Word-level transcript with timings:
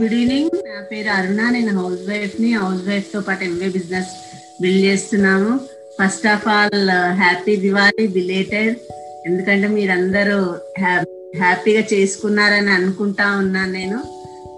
Good 0.00 0.14
evening 0.14 0.50
నా 0.66 0.82
పేరు 0.90 1.08
అరుణ. 1.08 1.50
నేను 1.50 1.72
హౌస్ 1.78 2.02
వైఫ్ని 2.08 2.52
హౌస్ 2.52 2.88
వైఫ్తో 2.88 3.20
పాటు 3.20 3.44
ఎంవే 3.44 3.68
బిజినెస్ 3.68 4.10
బిల్డ్ 4.62 4.84
చేస్తున్నాము. 4.84 5.60
First 5.98 6.26
of 6.26 6.48
all 6.48 6.90
happy 6.90 7.56
Diwali 7.56 8.06
belated 8.06 8.76
ఎందుకంటే 9.26 9.68
మీరందరూ 9.68 10.38
హ్యాపీగా 11.38 11.82
చేసుకున్నారని 11.92 12.70
అనుకుంటా 12.70 13.26
ఉన్నాను 13.36 13.72
నేను. 13.72 13.98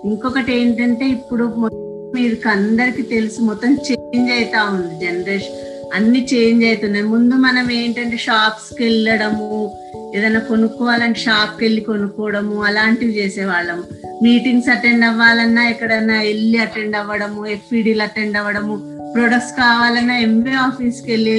ఇంకొకటి 0.04 0.52
ఏంటంటే 0.60 1.04
ఇప్పుడు 1.08 1.44
మొత్తం 1.44 2.12
మీకు 2.14 2.48
అందరికి 2.48 3.02
తెలుసు 3.02 3.40
మొత్తం 3.40 3.72
చేంజ్ 3.90 4.30
అవుతా 4.32 4.62
ఉంది. 4.64 4.94
జనరేషన్ 5.04 5.56
అన్ని 5.94 6.26
చేంజ్ 6.34 6.64
అవుతున్నాయి 6.64 7.04
ముందు 7.04 7.34
మనం 7.34 7.70
ఏంటంటే 7.70 8.16
షాప్స్కి 8.16 8.84
వెళ్ళడము 8.84 9.76
ఏదైనా 10.16 10.40
కొనుక్కోవాలంటే 10.40 11.20
షాప్కి 11.20 11.64
వెళ్ళి 11.64 11.80
కొనుక్కోవడము 11.80 12.64
అలాంటివి 12.64 13.12
చేసేవాళ్ళము 13.18 13.82
మీటింగ్స్ 14.22 14.68
అటెండ్ 14.68 15.04
అవ్వాలన్నా 15.04 15.68
ఎక్కడన్నా 15.68 16.16
వెళ్ళి 16.20 16.58
అటెండ్ 16.58 16.96
అవ్వడము 16.96 17.46
ఎఫ్ఈడీలు 17.46 18.02
అటెండ్ 18.02 18.36
అవ్వడము 18.36 18.76
ప్రొడక్ట్స్ 19.14 19.52
కావాలన్నా 19.52 20.16
ఎంబీ 20.18 20.50
ఆఫీస్కి 20.50 21.10
వెళ్ళి 21.10 21.38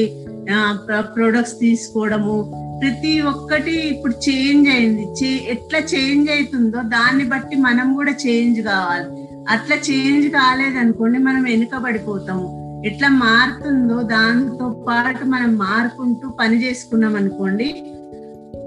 ప్రొడక్ట్స్ 1.16 1.60
తీసుకోవడము. 1.60 2.38
ప్రతి 2.82 3.22
ఒక్కటి 3.22 3.74
ఇప్పుడు 3.88 4.14
చేంజ్ 4.30 4.70
అయింది. 4.70 5.28
ఎట్లా 5.28 5.80
చేంజ్ 5.80 6.30
అవుతుందో 6.30 6.78
దాన్ని 6.78 7.24
బట్టి 7.24 7.56
మనం 7.56 7.94
కూడా 7.94 8.12
చేంజ్ 8.12 8.62
కావాలి. 8.62 9.06
అట్లా 9.50 9.76
చేంజ్ 9.90 10.28
కాలేదనుకోండి 10.28 11.20
మనం 11.20 11.44
వెనుకబడిపోతాము. 11.44 12.48
ఎట్లా 12.86 13.10
మారుతుందో 13.10 14.02
దాంతో 14.02 14.86
పాటు 14.88 15.26
మనం 15.26 15.56
మారుకుంటూ 15.56 16.30
పని 16.30 16.64
చేసుకున్నాం 16.64 17.16
అనుకోండి 17.16 17.84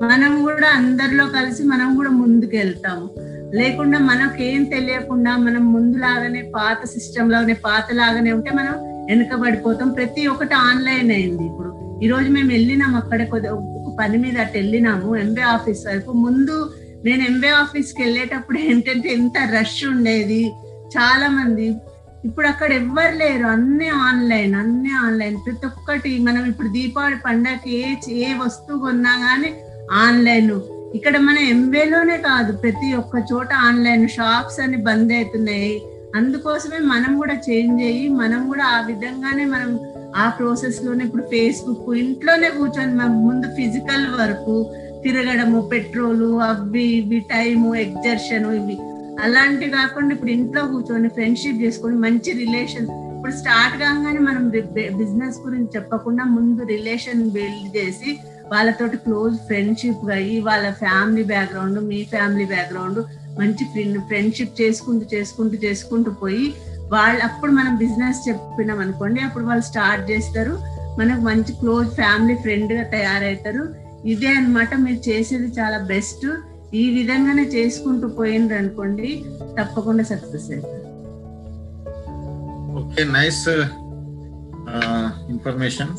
మనం 0.03 0.43
కూడా 0.43 0.69
అందరిలో 0.69 1.27
కలిసి 1.27 1.62
మనం 1.65 1.97
కూడా 1.97 2.11
ముందుకు 2.11 2.57
వెళ్తాము 2.57 3.11
లేకుండా 3.55 3.98
మనకేం 3.98 4.64
తెలియకుండా 4.64 5.37
మనం 5.37 5.73
ముందులాగానే 5.73 6.53
పాత 6.55 6.87
సిస్టమ్ 6.87 7.33
లాగానే 7.33 7.53
పాత 7.53 7.87
లాగానే 7.92 8.33
ఉంటే 8.33 8.50
మనం 8.50 8.75
వెనుకబడిపోతాం. 9.09 9.89
ప్రతి 9.91 10.27
ఒక్కటి 10.27 10.55
ఆన్లైన్ 10.55 11.11
అయింది 11.11 11.45
ఇప్పుడు. 11.45 12.00
ఈ 12.05 12.09
రోజు 12.09 12.28
మేము 12.31 12.48
వెళ్ళినాం 12.48 12.95
అక్కడ 12.95 13.25
కొద్ది 13.25 13.48
పని 14.00 14.19
మీద 14.19 14.39
అటు 14.39 14.56
వెళ్ళినాము 14.56 15.17
ఎంబే 15.17 15.42
ఆఫీస్ 15.42 15.87
వరకు 15.87 16.12
ముందు 16.12 16.70
నేను 17.05 17.22
ఎంబే 17.22 17.48
ఆఫీస్కి 17.48 18.03
వెళ్ళేటప్పుడు 18.03 18.59
ఏంటంటే 18.59 19.09
ఎంత 19.09 19.33
రష్ 19.55 19.84
ఉండేది. 19.84 20.53
చాలా 20.97 21.28
మంది 21.28 21.77
ఇప్పుడు 22.25 22.47
అక్కడ 22.47 22.72
ఎవ్వరు 22.72 23.17
లేరు. 23.17 23.47
అన్ని 23.47 23.89
ఆన్లైన్ 23.89 24.55
అన్ని 24.55 24.91
ఆన్లైన్. 24.91 25.37
ప్రతి 25.37 25.67
ఒక్కటి 25.67 26.19
మనం 26.19 26.45
ఇప్పుడు 26.45 26.69
దీపావళి 26.69 27.17
పండగకి 27.27 27.77
ఏ 27.77 27.95
ఏ 28.12 28.34
వస్తువు 28.34 28.78
కొన్నా 28.78 29.12
కానీ 29.17 29.55
ఆన్లైన్. 29.93 30.61
ఇక్కడ 30.95 31.19
మన 31.19 31.39
ఎంబేలోనే 31.39 32.17
కాదు 32.17 32.53
ప్రతి 32.53 32.95
ఒక్క 32.95 33.25
చోట 33.33 33.53
ఆన్లైన్ 33.53 34.09
షాప్స్ 34.09 34.61
అని 34.61 34.77
బంద్ 34.77 35.13
అవుతున్నాయి. 35.13 35.83
అందుకోసమే 36.17 36.79
మనం 36.79 37.17
కూడా 37.17 37.35
చేంజ్ 37.35 37.83
అయ్యి 37.83 38.09
మనం 38.09 38.47
కూడా 38.47 38.65
ఆ 38.65 38.87
విధంగానే 38.87 39.45
మనం 39.45 39.79
ఆ 40.17 40.29
ప్రాసెస్లోనే 40.29 41.05
ఇప్పుడు 41.05 41.23
ఫేస్బుక్ 41.23 41.99
ఇంట్లోనే 41.99 42.51
కూర్చొని 42.51 42.95
మనం 42.95 43.29
ముందు 43.29 43.47
ఫిజికల్ 43.47 44.07
వర్క్ 44.07 44.65
తిరగడము 45.03 45.61
పెట్రోలు 45.61 46.41
అవి 46.41 46.83
ఇవి 46.83 47.19
టైము 47.21 47.75
ఎగ్జర్షన్ 47.75 48.53
ఇవి. 48.53 48.79
అలాంటి 49.23 49.71
కాకుండా 49.71 50.15
ఇప్పుడు 50.15 50.31
ఇంట్లో 50.31 50.67
కూర్చొని 50.67 51.09
ఫ్రెండ్షిప్ 51.09 51.62
చేసుకొని 51.62 51.97
మంచి 51.97 52.33
రిలేషన్ 52.33 53.17
ఇప్పుడు 53.17 53.33
స్టార్ట్ 53.33 53.79
కాగానే 53.79 54.19
మనం 54.19 54.49
బిజినెస్ 54.97 55.47
గురించి 55.47 55.69
చెప్పకుండా 55.77 56.25
ముందు 56.25 56.62
రిలేషన్ 56.62 57.31
బిల్డ్ 57.31 57.77
చేసి 57.77 58.19
వాళ్ళతోటి 58.55 58.97
క్లోజ్ 59.06 59.36
ఫ్రెండ్షిప్ 59.48 60.05
అయ్యి 60.16 60.36
వాళ్ళ 60.48 60.66
ఫ్యామిలీ 60.83 61.24
బ్యాక్గ్రౌండ్ 61.33 61.78
మీ 61.91 62.00
ఫ్యామిలీ 62.14 62.47
బ్యాక్గ్రౌండ్ 62.55 63.00
మంచి 63.41 63.64
ఫ్రెండ్షిప్ 64.10 64.55
చేసుకుంటూ 64.60 65.05
చేసుకుంటూ 65.14 65.56
చేసుకుంటూ 65.64 66.10
పోయి 66.22 66.47
వాళ్ళు 66.92 67.20
అప్పుడు 67.26 67.53
మనం 67.59 67.72
బిజినెస్ 67.82 68.19
చెప్పినాం 68.28 68.78
అనుకోండి 68.84 69.20
అప్పుడు 69.26 69.44
వాళ్ళు 69.44 69.64
స్టార్ట్ 69.70 70.04
చేస్తారు. 70.10 70.54
మనకు 70.98 71.22
మంచి 71.28 71.53
క్లోజ్ 71.60 71.88
ఫ్యామిలీ 72.00 72.34
ఫ్రెండ్గా 72.44 72.82
తయారవుతారు. 72.94 73.64
ఇదే 74.12 74.31
అనమాట 74.38 74.75
మీరు 74.87 75.00
చేసేది 75.09 75.48
చాలా 75.59 75.78
బెస్ట్. 75.93 76.26
ఈ 76.81 76.84
విధంగానే 76.97 77.44
చేసుకుంటూ 77.56 78.06
పోయిండ్రు 78.19 78.56
అనుకోండి 78.62 79.09
తప్పకుండా 79.59 80.04
సక్సెస్ 80.12 80.48
అవుతారు. 80.54 80.82
Okay 82.81 83.04
nice 83.19 83.44
information. 85.34 85.93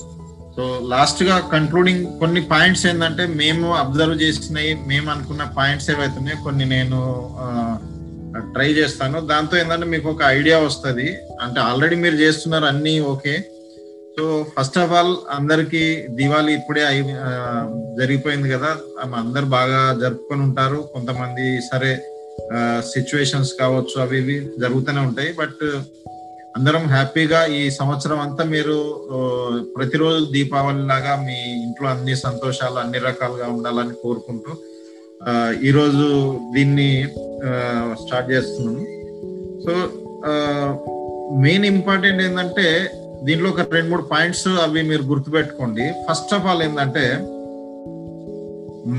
సో 0.55 0.66
లాస్ట్గా 0.91 1.35
కంక్లూడింగ్ 1.53 2.05
కొన్ని 2.19 2.41
పాయింట్స్ 2.51 2.83
ఏంటంటే 2.89 3.23
మేము 3.41 3.67
అబ్జర్వ్ 3.81 4.21
చేసినవి 4.21 4.71
మేము 4.91 5.07
అనుకున్న 5.13 5.43
పాయింట్స్ 5.57 5.89
ఏవైతున్నాయో 5.93 6.38
కొన్ని 6.45 6.66
నేను 6.75 6.99
ట్రై 8.53 8.69
చేస్తాను. 8.77 9.17
దాంతో 9.31 9.53
ఏంటంటే 9.61 9.88
మీకు 9.94 10.07
ఒక 10.13 10.23
ఐడియా 10.38 10.57
వస్తుంది. 10.67 11.07
అంటే 11.44 11.59
ఆల్రెడీ 11.67 11.97
మీరు 12.05 12.17
చేస్తున్నారు 12.23 12.65
అన్ని 12.71 12.95
okay. 13.13 13.35
So 14.15 14.25
first 14.55 14.77
of 14.81 14.94
all 14.97 15.13
అందరికి 15.38 15.83
దివాళీ 16.19 16.51
ఇప్పుడే 16.59 16.83
అయి 16.91 17.03
జరిగిపోయింది 17.99 18.49
కదా. 18.55 18.71
అందరు 19.23 19.47
బాగా 19.57 19.81
జరుపుకొని 20.03 20.44
ఉంటారు. 20.47 20.79
కొంతమంది 20.94 21.47
సరే 21.69 21.91
సిచ్యువేషన్స్ 22.94 23.51
కావచ్చు 23.63 23.95
అవి 24.03 24.17
ఇవి 24.23 24.38
జరుగుతూనే 24.63 25.01
ఉంటాయి. 25.09 25.31
బట్ 25.41 25.63
అందరం 26.57 26.83
హ్యాపీగా 26.93 27.39
ఈ 27.59 27.61
సంవత్సరం 27.77 28.17
అంతా 28.25 28.43
మీరు 28.51 28.75
ప్రతిరోజు 29.75 30.19
దీపావళి 30.35 30.83
లాగా 30.91 31.13
మీ 31.23 31.38
ఇంట్లో 31.63 31.88
అన్ని 31.93 32.13
సంతోషాలు 32.25 32.77
అన్ని 32.83 32.99
రకాలుగా 33.07 33.47
ఉండాలని 33.55 33.95
కోరుకుంటూ 34.03 34.51
ఈరోజు 35.67 36.05
దీన్ని 36.55 36.88
స్టార్ట్ 38.03 38.31
చేస్తున్నాము. 38.33 38.85
సో 39.65 39.73
మెయిన్ 41.45 41.67
ఇంపార్టెంట్ 41.73 42.23
ఏంటంటే 42.27 42.67
దీంట్లో 43.27 43.49
ఒక 43.53 43.67
రెండు 43.75 43.89
మూడు 43.91 44.05
పాయింట్స్ 44.13 44.47
అవి 44.65 44.83
మీరు 44.91 45.03
గుర్తుపెట్టుకోండి. 45.11 45.85
ఫస్ట్ 46.07 46.33
ఆఫ్ 46.38 46.47
ఆల్ 46.51 46.63
ఏంటంటే 46.69 47.05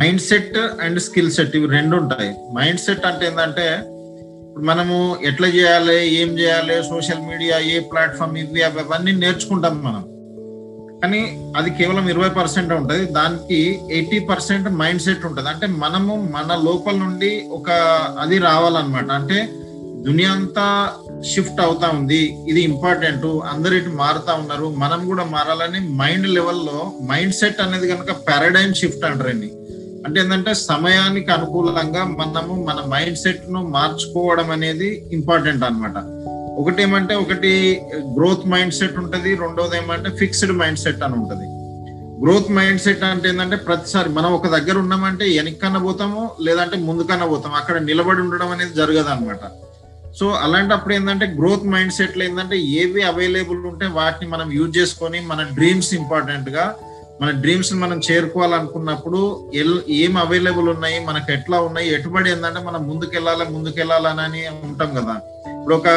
mind 0.02 0.24
set 0.28 0.56
and 0.84 1.00
skill 1.08 1.34
set 1.38 1.56
ఇవి 1.58 1.68
రెండు 1.78 1.94
ఉంటాయి. 2.02 2.30
మైండ్ 2.58 2.82
సెట్ 2.86 3.06
అంటే 3.10 3.24
ఏంటంటే 3.30 3.68
మనము 4.58 5.16
ఎట్లా 5.22 5.48
చేయాలి 5.48 6.14
ఏం 6.14 6.38
చేయాలి 6.38 6.82
సోషల్ 6.88 7.26
మీడియా 7.26 7.58
ఏ 7.58 7.78
ప్లాట్ఫామ్ 7.78 8.38
ఇవి 8.38 8.62
అవన్నీ 8.62 9.12
నేర్చుకుంటాం 9.12 9.82
మనం. 9.82 10.04
కానీ 11.00 11.52
అది 11.56 11.70
కేవలం 11.70 12.08
ఇరవై 12.08 12.28
పర్సెంట్ 12.28 12.72
ఉంటుంది. 12.72 13.04
దానికి 13.12 13.80
ఎయిటీ 13.90 14.18
పర్సెంట్ 14.18 14.68
మైండ్ 14.68 15.02
సెట్ 15.02 15.26
ఉంటుంది. 15.26 15.48
అంటే 15.48 15.66
మనము 15.66 16.28
మన 16.32 16.60
లోపల 16.64 16.94
నుండి 16.94 17.44
ఒక 17.50 17.70
అది 18.20 18.38
రావాలన్నమాట. 18.38 19.10
అంటే 19.10 19.48
దునియా 20.02 20.32
అంతా 20.32 20.92
షిఫ్ట్ 21.34 21.60
అవుతా 21.60 21.88
ఉంది. 21.88 22.36
ఇది 22.48 22.60
ఇంపార్టెంట్. 22.60 23.26
అందరు 23.26 23.74
ఇటు 23.74 23.88
మారుతా 23.88 24.34
ఉన్నారు. 24.34 24.74
మనం 24.78 25.06
కూడా 25.06 25.24
మారాలని 25.24 25.88
మైండ్ 25.88 26.28
లెవెల్లో 26.28 26.92
మైండ్ 27.10 27.34
సెట్ 27.34 27.60
అనేది 27.60 27.88
కనుక 27.88 28.12
పారాడైమ్ 28.12 28.74
షిఫ్ట్ 28.74 29.04
అంటారండి 29.04 29.50
అంటే 30.06 30.18
ఏంటంటే 30.20 30.52
సమయానికి 30.64 31.30
అనుకూలంగా 31.30 32.02
మనము 32.18 32.54
మన 32.64 32.78
మైండ్ 32.92 33.18
సెట్ను 33.18 33.60
మార్చుకోవడం 33.70 34.50
అనేది 34.50 34.88
ఇంపార్టెంట్ 35.12 35.64
అనమాట 35.64 35.96
ఒకటి 36.60 36.80
ఏమంటే 36.82 37.14
ఒకటి 37.14 37.50
గ్రోత్ 38.16 38.46
మైండ్ 38.46 38.74
సెట్ 38.74 38.98
ఉంటుంది 38.98 39.30
రెండోది 39.34 39.76
ఏమంటే 39.76 40.10
ఫిక్స్డ్ 40.18 40.52
మైండ్ 40.52 40.78
సెట్ 40.78 41.02
అని 41.02 41.14
ఉంటుంది. 41.14 41.46
గ్రోత్ 42.22 42.50
మైండ్ 42.50 42.80
సెట్ 42.80 43.02
అంటే 43.04 43.28
ఏంటంటే 43.28 43.56
ప్రతిసారి 43.66 44.08
మనం 44.08 44.30
ఒక 44.32 44.46
దగ్గర 44.46 44.76
ఉన్నామంటే 44.78 45.24
వెనక్కన్నా 45.32 45.80
పోతాము 45.80 46.22
లేదంటే 46.40 46.76
ముందుకన్నా 46.86 47.26
పోతాము 47.26 47.56
అక్కడ 47.56 47.76
నిలబడి 47.82 48.20
ఉండడం 48.20 48.50
అనేది 48.50 48.74
జరగదు 48.74 49.10
అనమాట 49.10 49.42
సో 50.18 50.26
అలాంటప్పుడు 50.44 50.94
ఏంటంటే 50.94 51.26
గ్రోత్ 51.38 51.66
మైండ్ 51.66 51.92
సెట్లు 51.92 52.22
ఏంటంటే 52.24 52.58
ఏవి 52.76 53.02
అవైలబుల్ 53.02 53.62
ఉంటే 53.66 53.86
వాటిని 53.96 54.26
మనం 54.30 54.48
యూజ్ 54.52 54.72
చేసుకొని 54.78 55.20
మన 55.26 55.42
డ్రీమ్స్ 55.54 55.92
ఇంపార్టెంట్గా 55.94 56.64
మన 57.20 57.30
డ్రీమ్స్ 57.30 57.72
మనం 57.72 58.00
చేరుకోవాలనుకున్నప్పుడు 58.10 59.50
ఏం 59.88 60.16
అవైలబుల్ 60.16 60.68
ఉన్నాయి 60.68 61.04
మనకు 61.04 61.32
ఎట్లా 61.32 61.60
ఉన్నాయి 61.60 61.94
ఎటుబడి 61.94 62.30
ఏంటంటే 62.30 62.60
మనం 62.60 62.88
ముందుకెళ్ళాలి 62.88 63.44
ముందుకెళ్ళాలని 63.50 64.42
ఉంటాం 64.64 64.94
కదా. 64.94 65.20
ఇప్పుడు 65.60 65.74
ఒక 65.74 65.88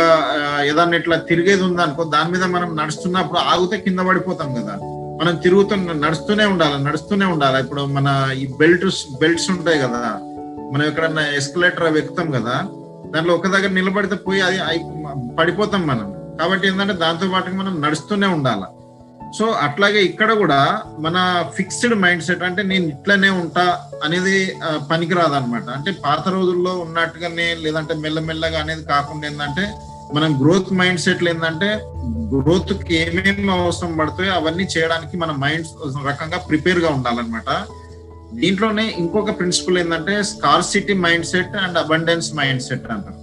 ఏదన్నా 0.66 0.98
ఇట్లా 0.98 1.18
తిరిగేది 1.18 1.63
ఉందనుకో 1.63 2.04
దాని 2.04 2.31
మీద 2.31 2.44
మనం 2.44 2.77
నడుస్తున్నప్పుడు 2.77 3.39
ఆగితే 3.39 3.77
కింద 3.77 4.00
పడిపోతాం 4.00 4.54
కదా. 4.54 4.75
మనం 5.24 5.36
తిరుగుతున్న 5.36 6.07
నడుస్తూనే 6.07 6.45
ఉండాలి 6.45 6.83
నడుస్తూనే 6.83 7.25
ఉండాలి. 7.25 7.63
ఇప్పుడు 7.63 7.81
మన 7.81 8.30
ఈ 8.33 8.48
బెల్ట్స్ 8.60 9.06
బెల్ట్స్ 9.19 9.51
ఉంటాయి 9.51 9.80
కదా. 9.80 10.19
మనం 10.74 10.86
ఎక్కడన్నా 10.86 11.27
ఎస్కలేటర్ 11.27 11.83
అవి 11.83 12.00
ఎక్కుతాం 12.00 12.31
కదా. 12.31 12.63
దాంట్లో 13.15 13.33
ఒక 13.33 13.48
దగ్గర 13.48 13.69
నిలబడితే 13.69 14.15
పోయి 14.15 14.42
అది 14.42 14.60
పడిపోతాం 15.39 15.88
మనం. 15.88 16.38
కాబట్టి 16.39 16.68
ఏంటంటే 16.68 16.94
దాంతో 16.94 17.27
పాటు 17.27 17.51
మనం 17.51 17.81
నడుస్తూనే 17.81 18.27
ఉండాలి. 18.27 18.79
సో 19.38 19.46
అట్లాగే 19.66 20.00
ఇక్కడ 20.04 20.34
కూడా 20.34 20.62
మన 21.00 21.18
ఫిక్స్డ్ 21.58 21.96
మైండ్ 21.96 22.24
సెట్ 22.24 22.44
అంటే 22.44 22.64
నేను 22.64 22.86
ఇట్లనే 22.86 23.30
ఉంటా 23.30 23.66
అనేది 24.06 24.38
పనికిరాదు 24.92 25.34
అనమాట 25.34 25.70
అంటే 25.70 25.92
పాత 26.06 26.24
రోజుల్లో 26.28 26.74
ఉన్నట్టుగానే 26.78 27.48
లేదంటే 27.66 27.94
మెల్లమెల్లగా 27.94 28.60
అనేది 28.60 28.84
కాకుండా 28.84 29.28
ఏంటంటే 29.28 29.66
మనం 30.16 30.31
గ్రోత్ 30.42 30.74
మైండ్ 30.74 31.00
సెట్లు 31.00 31.30
ఏంటంటే 31.30 31.70
గ్రోత్కి 32.34 32.94
ఏమేమి 32.96 33.52
అవసరం 33.52 33.98
పడతాయో 33.98 34.31
అవన్నీ 34.34 34.68
చేయడానికి 34.78 35.18
మన 35.18 35.32
మైండ్ 35.32 35.68
రకంగా 36.08 36.38
ప్రిపేర్గా 36.38 36.90
ఉండాలన్నమాట. 36.90 37.50
దీంట్లోనే 38.34 38.86
ఇంకొక 38.98 39.40
ప్రిన్సిపల్ 39.40 39.78
ఏంటంటే 39.78 40.24
scarcity 40.24 40.94
mindset 41.25 41.56
and 41.64 41.78
abundance 41.78 42.30
mindset 42.62 42.92
అంటారు. 42.96 43.20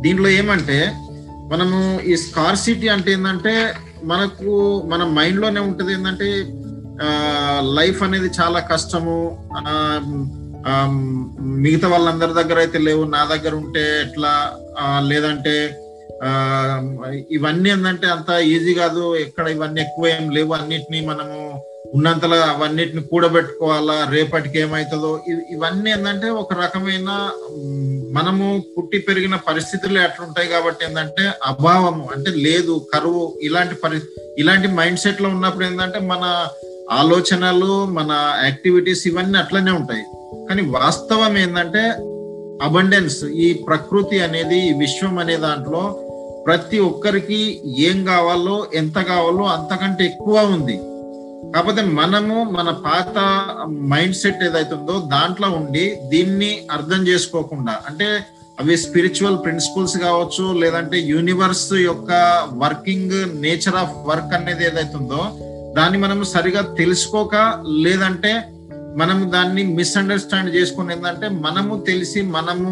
దీంట్లో 0.00 0.28
ఏమంటే 0.40 0.78
మనము 1.48 2.00
ఈ 2.00 2.16
స్కార్సిటీ 2.16 2.88
అంటే 2.88 3.12
ఏంటంటే 3.12 3.74
మనకు 4.04 4.82
మన 4.86 5.04
మైండ్లోనే 5.04 5.60
ఉంటది 5.60 5.92
ఏంటంటే 5.92 6.28
లైఫ్ 7.74 8.02
అనేది 8.02 8.30
చాలా 8.40 8.60
కష్టము. 8.60 9.18
మిగతా 11.40 11.88
వాళ్ళందరి 11.88 12.32
దగ్గర 12.32 12.58
అయితే 12.58 12.78
లేవు. 12.78 13.04
నా 13.04 13.24
దగ్గర 13.24 13.54
ఉంటే 13.54 14.00
ఎట్లా? 14.00 14.34
లేదంటే 14.98 15.84
ఇవన్నీ 17.30 17.70
ఏంటంటే 17.70 18.06
అంత 18.06 18.30
ఈజీ 18.38 18.74
కాదు. 18.74 19.16
ఎక్కడ 19.16 19.48
ఇవన్నీ 19.48 19.80
ఎక్కువ 19.80 20.06
ఏం 20.06 20.30
లేవు. 20.30 20.52
అన్నిటినీ 20.52 21.00
మనము 21.06 21.38
ఉన్నంతలా 21.94 22.36
అవన్నిటిని 22.36 23.02
కూడబెట్టుకోవాలా? 23.02 24.06
రేపటికి 24.10 24.60
ఏమవుతుందో 24.60 25.20
ఇవి- 25.28 25.42
ఇవన్నీ 25.50 25.90
ఏంటంటే 25.90 26.28
ఒక 26.28 26.52
రకమైన 26.52 27.30
మనము 28.12 28.62
పుట్టి 28.78 28.98
పెరిగిన 28.98 29.36
పరిస్థితులు 29.36 29.98
ఎట్లుంటాయి 29.98 30.48
కాబట్టి 30.48 30.84
ఏంటంటే 30.84 31.30
అభావము 31.44 32.08
అంటే 32.16 32.30
లేదు 32.30 32.86
కరువు 32.94 33.38
ఇలాంటి 33.42 33.74
పరి 33.74 34.00
ఇలాంటి 34.38 34.68
మైండ్ 34.68 34.98
సెట్లో 34.98 35.28
ఉన్నప్పుడు 35.28 35.64
ఏంటంటే 35.64 35.98
మన 35.98 36.48
ఆలోచనలు 36.90 37.84
మన 37.84 38.40
యాక్టివిటీస్ 38.44 39.06
ఇవన్నీ 39.06 39.38
అట్లనే 39.38 39.70
ఉంటాయి. 39.70 40.02
కానీ 40.48 40.62
వాస్తవం 40.62 41.38
ఏంటంటే 41.38 41.80
అబండెన్స్ 42.64 43.24
ఈ 43.24 43.52
ప్రకృతి 43.52 44.20
అనేది 44.20 44.58
ఈ 44.58 44.72
విశ్వం 44.72 45.18
అనే 45.18 45.36
దాంట్లో 45.36 46.04
ప్రతి 46.46 46.78
ఒక్కరికి 46.78 47.60
ఏం 47.78 48.04
కావాలో 48.04 48.66
ఎంత 48.74 48.94
కావాలో 48.94 49.44
అంతకంటే 49.44 50.04
ఎక్కువ 50.04 50.40
ఉంది. 50.40 50.80
కాకపోతే 51.54 51.82
మనము 51.92 52.36
మన 52.52 52.68
పాత 52.84 53.16
మైండ్ 53.90 54.16
సెట్ 54.16 54.42
ఏదైతుందో 54.42 54.94
దాంట్లో 55.10 55.48
ఉండి 55.50 55.84
దీన్ని 56.08 56.50
అర్థం 56.70 57.00
చేసుకోకుండా 57.08 57.74
అంటే 57.88 58.08
అవి 58.58 58.76
స్పిరిచువల్ 58.76 59.38
ప్రిన్సిపల్స్ 59.38 59.96
కావచ్చు 59.98 60.44
లేదంటే 60.60 60.98
యూనివర్స్ 61.06 61.68
యొక్క 61.80 62.10
వర్కింగ్ 62.62 63.16
నేచర్ 63.40 63.76
ఆఫ్ 63.76 63.96
వర్క్ 64.06 64.32
అనేది 64.34 64.64
ఏదైతుందో 64.64 65.20
దాన్ని 65.76 65.98
మనం 65.98 66.20
సరిగా 66.26 66.62
తెలుసుకోక 66.78 67.34
లేదంటే 67.84 68.32
మనము 68.96 69.24
దాన్ని 69.30 69.62
మిస్అండర్స్టాండ్ 69.74 70.50
చేసుకుని 70.54 70.92
ఏంటంటే 70.92 71.28
మనము 71.42 71.74
తెలిసి 71.86 72.20
మనము 72.30 72.70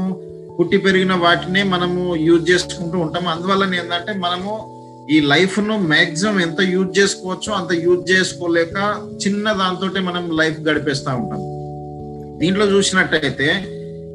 పుట్టి 0.57 0.79
పెరిగిన 0.79 1.15
వాటినే 1.17 1.63
మనము 1.67 2.03
యూజ్ 2.25 2.45
చేసుకుంటూ 2.51 2.97
ఉంటాం 2.99 3.25
అందువల్ల 3.29 3.65
ఏంటంటే 3.75 4.13
మనము 4.19 4.53
ఈ 5.11 5.21
లైఫ్ను 5.21 5.79
మాక్సిమం 5.79 6.41
ఎంత 6.41 6.61
యూజ్ 6.61 6.99
చేసుకోవచ్చో 6.99 7.53
అంత 7.53 7.73
యూజ్ 7.73 8.11
చేసుకోలేక 8.11 9.09
చిన్న 9.27 9.53
దాంతో 9.53 10.01
మనం 10.01 10.37
లైఫ్ 10.37 10.61
గడిపేస్తా 10.61 11.15
ఉంటాం. 11.15 11.57
దీంట్లో 12.39 12.67
చూసినట్టయితే 12.67 13.65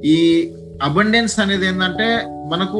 ఈ 0.05 0.51
అబండెన్స్ 0.83 1.39
అనేది 1.39 1.65
ఏంటంటే 1.65 2.21
మనకు 2.51 2.77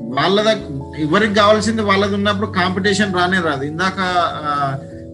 వాళ్ళ 0.00 0.42
దగ్గర 0.42 0.96
ఎవరికి 0.98 1.34
కావాల్సింది 1.34 1.82
వాళ్ళది 1.82 2.14
ఉన్నప్పుడు 2.14 2.46
కాంపిటీషన్ 2.46 3.14
రానే 3.14 3.40
రాదు. 3.40 3.64
ఇందాక 3.64 3.96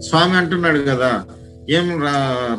స్వామి 0.09 0.37
అంటున్నాడు 0.37 0.79
కదా 0.79 1.23
ఏం 1.71 2.01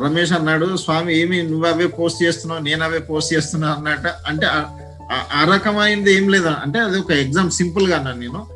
రమేష్ 0.02 0.32
అన్నాడు 0.32 0.76
స్వామి 0.76 1.18
ఏమి 1.18 1.42
నువ్వు 1.42 1.66
అవే 1.66 1.86
పోస్ట్ 1.86 2.22
చేస్తున్నావు 2.22 2.62
నేను 2.62 2.84
అవే 2.84 2.98
పోస్ట్ 2.98 3.34
చేస్తున్నా 3.34 3.68
అన్నట్టు. 3.68 4.08
అంటే 4.28 4.46
ఆ- 4.46 5.54
రకమైనది 5.54 6.14
ఏం 6.14 6.28
లేదా? 6.28 6.56
అంటే 6.62 6.78
అది 6.78 6.98
ఒక 6.98 7.10
ఎగ్జామ్ 7.10 7.50
సింపుల్గా 7.50 7.96
అన్నాను 7.96 8.20
నేను. 8.20 8.55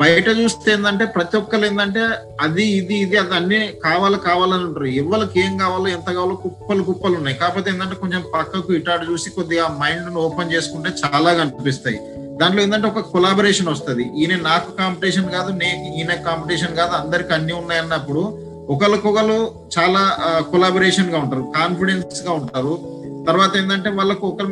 బయట 0.00 0.28
చూస్తే 0.38 0.70
ఏంటంటే 0.72 1.04
ప్రతి 1.14 1.34
ఒక్కరు 1.38 1.64
ఏంటంటే 1.68 2.02
అది 2.44 2.64
ఇది 2.78 2.96
ఇది 3.04 3.16
అది 3.20 3.34
అన్ని 3.38 3.60
కావాలి 3.84 4.18
కావాలని 4.26 4.64
ఉంటారు. 4.68 4.88
ఎవరికి 5.02 5.38
ఏం 5.44 5.52
కావాలో 5.62 5.88
ఎంత 5.96 6.08
కావాలో 6.16 6.34
కుప్పలు 6.42 6.82
కుప్పలు 6.88 7.14
ఉన్నాయి. 7.20 7.36
కాకపోతే 7.42 7.68
ఏంటంటే 7.72 7.96
కొంచెం 8.02 8.22
పక్కకు 8.34 8.72
ఇటాడు 8.78 9.04
చూసి 9.10 9.30
కొద్దిగా 9.36 9.64
మైండ్ 9.82 10.18
ఓపెన్ 10.24 10.52
చేసుకుంటే 10.54 10.90
చాలా 11.02 11.30
కనిపిస్తాయి. 11.40 11.98
దాంట్లో 12.40 12.60
ఏంటంటే 12.64 12.88
ఒక 12.92 13.00
కొలాబరేషన్ 13.14 13.70
వస్తుంది. 13.74 14.04
ఈయన 14.20 14.36
నాకు 14.50 14.70
కాంపిటీషన్ 14.82 15.30
కాదు 15.36 15.50
నేను 15.62 15.88
ఈయన 16.00 16.14
కాంపిటీషన్ 16.28 16.76
కాదు 16.80 16.94
అందరికి 17.00 17.32
అన్ని 17.38 17.54
ఉన్నాయి 17.62 17.82
అన్నప్పుడు 17.84 18.24
ఒకరికొకరు 18.74 19.38
చాలా 19.76 20.02
కొలాబరేషన్గా 20.52 21.18
ఉంటారు 21.24 21.44
కాన్ఫిడెన్స్గా 21.58 22.32
ఉంటారు. 22.40 22.74
తర్వాత 23.28 23.52
ఏంటంటే 23.60 23.90
వాళ్ళకు 24.00 24.24
ఒక 24.32 24.42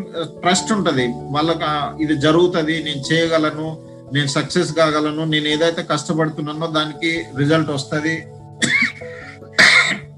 ట్రస్ట్ 0.40 0.72
ఉంటది. 0.76 1.06
వాళ్ళకి 1.36 1.68
ఇది 2.04 2.16
జరుగుతుంది 2.24 2.74
నేను 2.86 3.02
చేయగలను 3.10 3.68
నేను 4.14 4.26
సక్సెస్ 4.26 4.72
కాగలను 4.72 5.24
నేను 5.24 5.48
ఏదైతే 5.48 5.82
కష్టపడుతున్నానో 5.82 6.66
దానికి 6.66 7.24
రిజల్ట్ 7.38 7.70
వస్తుంది. 7.70 8.14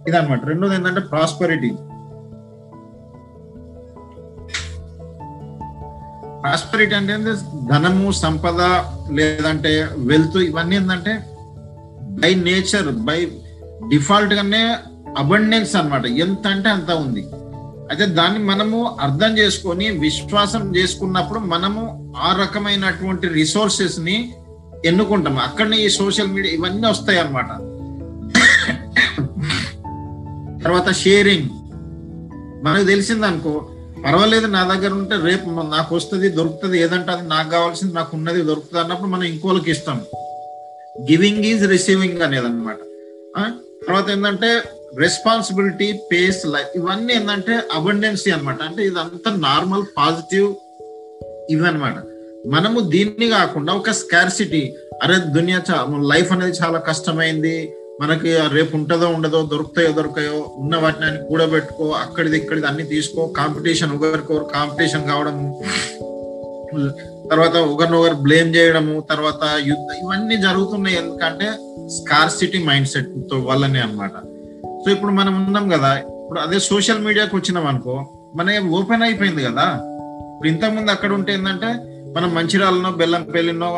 ఇదనమాట 0.08 0.44
రెండోది 0.44 0.74
ఏంటంటే 0.74 1.00
ప్రాస్పరిటీ 1.00 1.70
ప్రాస్పరిటీ 6.42 6.94
అంటే 6.94 7.12
ఏంది? 7.12 7.32
ధనము 7.72 8.12
సంపద 8.12 8.60
లేదంటే 9.10 9.88
వెల్త్ 9.98 10.36
ఇవన్నీ 10.36 10.76
ఏంటంటే 10.76 11.14
బై 12.00 12.34
నేచర్ 12.34 12.88
బై 12.88 13.30
డిఫాల్ట్ 13.88 14.34
గానే 14.34 14.76
అబండెన్స్ 15.18 15.76
అన్నమాట. 15.76 16.06
ఎంత 16.06 16.46
అంటే 16.46 16.68
అంత 16.68 16.90
ఉంది. 16.90 17.22
అయితే 17.90 18.06
దాన్ని 18.06 18.44
మనము 18.44 18.96
అర్థం 19.00 19.38
చేసుకొని 19.38 19.90
విశ్వాసం 19.98 20.76
చేసుకున్నప్పుడు 20.76 21.38
మనము 21.38 21.82
ఆ 22.16 22.36
రకమైనటువంటి 22.42 23.28
రిసోర్సెస్ని 23.28 24.16
ఎన్నుకుంటాం. 24.84 25.38
అక్కడనే 25.38 25.76
ఈ 25.76 25.88
సోషల్ 25.88 26.28
మీడియా 26.28 26.54
ఇవన్నీ 26.54 26.88
వస్తాయి 26.88 27.18
అన్నమాట 27.18 27.50
తర్వాత 30.62 30.92
షేరింగ్ 30.92 31.48
మనకు 32.64 32.84
తెలిసింది 32.84 33.26
అనుకో 33.26 33.52
పర్వాలేదు 34.04 34.46
నా 34.46 34.62
దగ్గర 34.64 34.92
ఉంటే 34.92 35.16
రేపు 35.16 35.48
నాకు 35.70 35.96
వస్తుంది 35.96 36.28
దొరుకుతుంది 36.28 36.80
ఏదంటే 36.80 37.12
అది 37.12 37.28
నాకు 37.28 37.50
కావాల్సింది 37.50 37.94
నాకు 37.94 38.16
ఉన్నది 38.16 38.42
దొరుకుతుంది 38.42 38.80
అన్నప్పుడు 38.82 39.10
మనం 39.10 39.22
ఇంకోళ్ళకి 39.22 39.70
ఇస్తాం. 39.70 39.98
గివింగ్ 40.96 41.44
ఈజ్ 41.44 41.66
రిసీవింగ్ 41.68 42.22
అనేది 42.22 42.46
అనమాట 42.46 42.78
తర్వాత 43.86 44.10
ఏంటంటే 44.10 44.50
రెస్పాన్సిబిలిటీ 44.96 45.92
పేస్ 46.12 46.46
లైఫ్ 46.46 46.68
ఇవన్నీ 46.74 47.14
ఏంటంటే 47.14 47.58
అబండెన్సీ 47.72 48.30
అన్నమాట. 48.30 48.62
అంటే 48.62 48.82
ఇదంతా 48.82 49.36
నార్మల్ 49.36 49.82
పాజిటివ్ 49.96 50.54
ఇవన్నమాట 51.50 51.94
మనము 52.46 52.80
దీన్ని 52.80 53.28
కాకుండా 53.28 53.72
ఒక 53.72 53.90
స్కార్సిటీ 53.90 54.74
అరే 55.02 55.14
దునియా 55.14 55.62
చా 55.70 55.86
లైఫ్ 56.02 56.32
అనేది 56.32 56.58
చాలా 56.64 56.78
కష్టమైంది 56.78 57.74
మనకి 58.00 58.36
రేపు 58.52 58.76
ఉంటుందో 58.76 59.08
ఉండదో 59.08 59.42
దొరుకుతాయో 59.42 59.92
దొరకాయో 59.92 60.54
ఉన్న 60.56 60.76
వాటిని 60.76 61.28
కూడబెట్టుకో 61.28 61.90
అక్కడిది 61.90 62.36
ఇక్కడిది 62.36 62.66
అన్ని 62.66 62.82
తీసుకో 62.82 63.26
కాంపిటీషన్ 63.26 63.92
ఒకరికొకరు 63.92 64.44
కాంపిటీషన్ 64.44 65.08
కావడము 65.08 65.58
తర్వాత 67.30 67.56
ఒకరినొకరు 67.56 68.14
బ్లేమ్ 68.14 68.56
చేయడము 68.56 69.06
తర్వాత 69.10 69.44
యుద్ధం 69.44 69.96
ఇవన్నీ 70.04 70.36
జరుగుతున్నాయి. 70.36 70.96
ఎందుకంటే 70.96 71.44
స్కార్సిటీ 71.88 72.64
మైండ్ 72.64 72.88
సెట్తో 72.88 73.38
వల్లనే 73.40 73.80
అనమాట 73.80 74.37
సో 74.88 74.92
ఇప్పుడు 74.92 75.12
మనం 75.12 75.32
ఉన్నాం 75.38 75.64
కదా 75.68 75.88
ఇప్పుడు 75.98 76.40
అదే 76.40 76.58
సోషల్ 76.66 77.00
మీడియాకి 77.06 77.36
వచ్చినాం 77.36 77.66
అనుకో 77.66 77.94
మన 78.36 78.52
ఓపెన్ 78.76 79.02
అయిపోయింది 79.02 79.42
కదా. 79.44 79.64
ఇప్పుడు 80.32 80.48
ఇంతకుముందు 80.48 80.90
అక్కడ 80.90 81.12
ఉంటే 81.12 81.32
ఏంటంటే 81.32 81.70
మనం 82.16 82.34
మంచిర్యాలనో 82.34 82.90
బెల్లంపల్లినో 83.00 83.68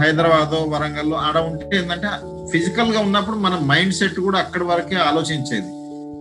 హైదరాబాద్ 0.00 0.54
వరంగల్ 0.74 1.14
ఆడ 1.14 1.36
ఉంటే 1.38 1.76
ఏంటంటే 1.78 2.10
ఫిజికల్గా 2.52 3.00
ఉన్నప్పుడు 3.00 3.36
మన 3.36 3.58
మైండ్ 3.70 3.94
సెట్ 3.94 4.20
కూడా 4.26 4.38
అక్కడి 4.38 4.64
వరకే 4.64 4.96
ఆలోచించేది. 5.08 5.70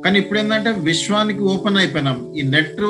కానీ 0.06 0.20
ఇప్పుడు 0.20 0.40
ఏంటంటే 0.40 0.72
విశ్వానికి 0.90 1.44
ఓపెన్ 1.54 1.78
అయిపోయినాం. 1.78 2.18
ఈ 2.38 2.42
నెట్ 2.56 2.82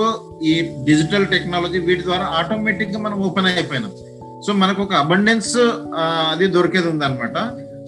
ఈ 0.51 0.53
డిజిటల్ 0.89 1.27
టెక్నాలజీ 1.27 1.79
వీటి 1.89 2.03
ద్వారా 2.03 2.25
ఆటోమేటిక్గా 2.39 2.99
మనం 2.99 3.19
ఓపెన్ 3.29 3.45
అయిపోయినాం. 3.45 3.91
సో 4.47 4.53
మనకు 4.53 4.81
ఒక 4.83 4.93
అబండెన్స్ 4.93 5.55
అది 6.31 6.47
దొరికేది 6.47 6.87
ఉంది 6.87 7.05
అనమాట 7.05 7.37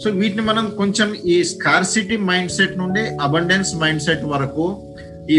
సో 0.01 0.09
వీటిని 0.19 0.41
మనం 0.41 0.65
కొంచెం 0.77 1.09
ఈ 1.25 1.43
స్కార్సిటీ 1.43 2.17
మైండ్ 2.29 2.51
సెట్ 2.51 2.77
నుండి 2.77 3.03
అబండెన్స్ 3.21 3.71
మైండ్ 3.75 4.01
సెట్ 4.01 4.25
వరకు 4.25 4.65
ఈ 5.29 5.37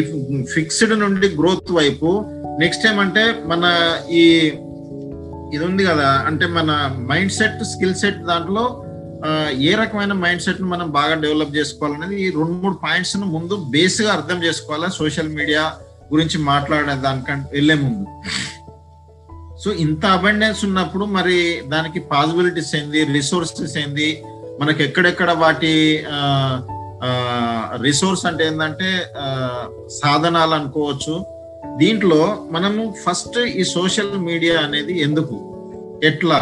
ఫిక్స్డ్ 0.55 0.95
నుండి 0.99 1.29
గ్రోత్ 1.41 1.71
వైపు 1.71 2.11
నెక్స్ట్ 2.59 2.87
ఏమంటే 2.87 3.25
మన 3.47 3.65
ఈ 4.13 4.25
ఇది 5.55 5.65
ఉంది 5.65 5.83
కదా 5.85 6.09
అంటే 6.29 6.47
మన 6.57 6.71
మైండ్ 7.11 7.33
సెట్ 7.33 7.61
స్కిల్ 7.65 7.95
సెట్ 7.95 8.21
దాంట్లో 8.23 8.65
ఏ 9.61 9.75
రకమైన 9.75 10.13
మైండ్ 10.23 10.43
సెట్ను 10.43 10.67
మనం 10.67 10.89
బాగా 10.91 11.15
డెవలప్ 11.15 11.57
చేసుకోవాలనేది 11.57 12.17
ఈ 12.23 12.27
రెండు 12.31 12.57
మూడు 12.63 12.77
పాయింట్స్ను 12.83 13.27
ముందు 13.27 13.57
బేస్గా 13.71 14.11
అర్థం 14.13 14.43
చేసుకోవాలి 14.43 14.91
సోషల్ 14.93 15.29
మీడియా 15.29 15.63
గురించి 16.13 16.39
మాట్లాడే 16.45 16.95
దానికంటే 17.03 17.49
వెళ్ళే 17.53 17.75
ముందు. 17.75 18.05
సో 19.63 19.73
ఇంత 19.85 20.07
అబండెన్స్ 20.17 20.65
ఉన్నప్పుడు 20.65 21.05
మరి 21.17 21.37
దానికి 21.69 22.01
పాసిబిలిటీస్ 22.11 22.75
ఏంది 22.77 23.01
రిసోర్సెస్ 23.13 23.77
ఏంది 23.79 24.09
మనకి 24.61 24.81
ఎక్కడెక్కడ 24.85 25.31
వాటి 25.43 25.73
రిసోర్స్ 27.87 28.25
అంటే 28.27 28.43
ఏంటంటే 28.47 28.91
సాధనాలు 29.99 30.55
అనుకోవచ్చు. 30.59 31.15
దీంట్లో 31.77 32.21
మనము 32.51 32.83
ఫస్ట్ 33.05 33.39
ఈ 33.61 33.65
సోషల్ 33.65 34.15
మీడియా 34.29 34.57
అనేది 34.67 34.95
ఎందుకు? 35.07 35.37
ఎట్లా? 36.05 36.39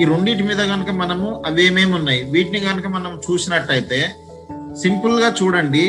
ఈ 0.00 0.04
రెండింటి 0.04 0.42
మీద 0.42 0.60
కనుక 0.72 0.90
మనము 1.02 1.28
అవేమేమి 1.46 1.94
ఉన్నాయి? 1.98 2.22
వీటిని 2.34 2.60
కనుక 2.60 2.86
మనం 2.96 3.12
చూసినట్టయితే 3.26 4.00
సింపుల్గా 4.82 5.28
చూడండి. 5.40 5.86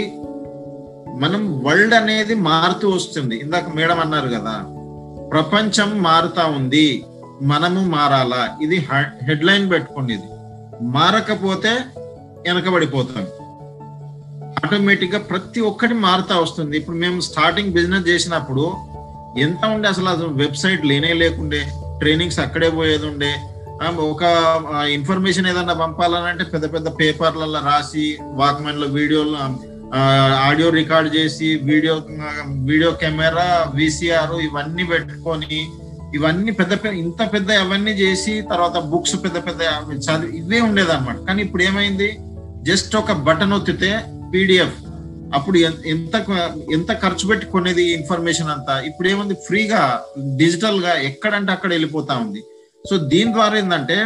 మనం 1.24 1.44
వరల్డ్ 1.66 1.94
అనేది 1.94 2.36
మారుతూ 2.48 2.88
వస్తుంది. 2.90 3.36
ఇందాక 3.44 3.68
మేడం 3.76 4.00
అన్నారు 4.00 4.30
కదా 4.38 4.56
ప్రపంచం 5.34 5.90
మారుతా 6.08 6.44
ఉంది. 6.58 6.88
మనము 7.52 7.80
మారాలా? 7.96 8.44
ఇది 8.62 8.78
హెడ్ 9.28 9.46
లైన్ 9.46 9.66
పెట్టుకోండి 9.72 10.14
ఇది. 10.18 10.30
మారకపోతే 10.82 11.70
వెనకబడిపోతాం. 12.48 13.28
ఆటోమేటిక్గా 14.66 15.20
ప్రతి 15.20 15.62
ఒక్కటి 15.62 15.94
మారుతా 15.94 16.40
వస్తుంది. 16.40 16.78
ఇప్పుడు 16.78 16.98
మేము 16.98 17.20
స్టార్టింగ్ 17.20 17.74
బిజినెస్ 17.74 18.08
చేసినప్పుడు 18.08 18.76
ఎంత 19.40 19.66
ఉండే 19.66 19.88
అసలు 19.88 20.10
అసలు 20.10 20.28
వెబ్సైట్ 20.28 20.86
లేనే 20.86 21.14
లేకుండే 21.14 21.72
ట్రైనింగ్స్ 22.00 22.40
అక్కడే 22.40 22.70
పోయేది 22.70 23.06
ఉండే 23.06 23.36
ఒక 24.00 24.24
ఇన్ఫర్మేషన్ 24.90 25.48
ఏదన్నా 25.48 25.74
పంపాలనంటే 25.74 26.44
పెద్ద 26.44 26.74
పెద్ద 26.74 26.88
పేపర్లలో 27.00 27.60
రాసి 27.60 28.18
వాక్మెన్లో 28.22 28.88
వీడియోలు 28.88 29.38
ఆడియో 30.48 30.70
రికార్డ్ 30.70 31.16
చేసి 31.16 31.56
వీడియో 31.64 32.02
వీడియో 32.50 32.92
కెమెరా 32.92 33.72
విసిఆర్ 33.74 34.32
ఇవన్నీ 34.32 34.84
పెట్టుకొని 34.84 35.70
ఇవన్నీ 36.16 36.52
పెద్ద 36.52 36.74
పెద్ద 36.84 36.96
ఇంత 36.98 37.22
పెద్ద 37.34 37.52
అవన్నీ 37.52 37.92
చేసి 37.92 38.42
తర్వాత 38.42 38.78
బుక్స్ 38.78 39.16
పెద్ద 39.24 39.38
పెద్ద 39.48 39.62
చదివి 40.06 40.38
ఇవే 40.38 40.60
ఉండేది 40.62 40.92
అనమాట 40.92 41.18
కానీ 41.28 41.42
ఇప్పుడు 41.42 41.64
ఏమైంది? 41.64 42.10
జస్ట్ 42.70 42.96
ఒక 42.96 43.12
బటన్ 43.12 43.54
ఒత్తితే 43.54 43.92
పీడిఎఫ్. 44.34 44.78
అప్పుడు 45.36 45.58
ఎంత 45.94 46.16
ఎంత 46.74 46.92
ఖర్చు 47.02 47.28
పెట్టి 47.28 47.46
కొనేది 47.46 47.84
ఇన్ఫర్మేషన్ 47.94 48.50
అంతా? 48.50 48.76
ఇప్పుడు 48.80 49.08
ఏముంది? 49.08 49.34
ఫ్రీగా 49.48 49.82
డిజిటల్గా 50.42 50.94
ఎక్కడంటే 51.10 51.52
అక్కడ 51.52 51.70
వెళ్ళిపోతా 51.70 52.14
ఉంది. 52.18 52.42
సో 52.90 52.98
దీని 52.98 53.34
ద్వారా 53.34 53.58
ఏంటంటే 53.58 53.98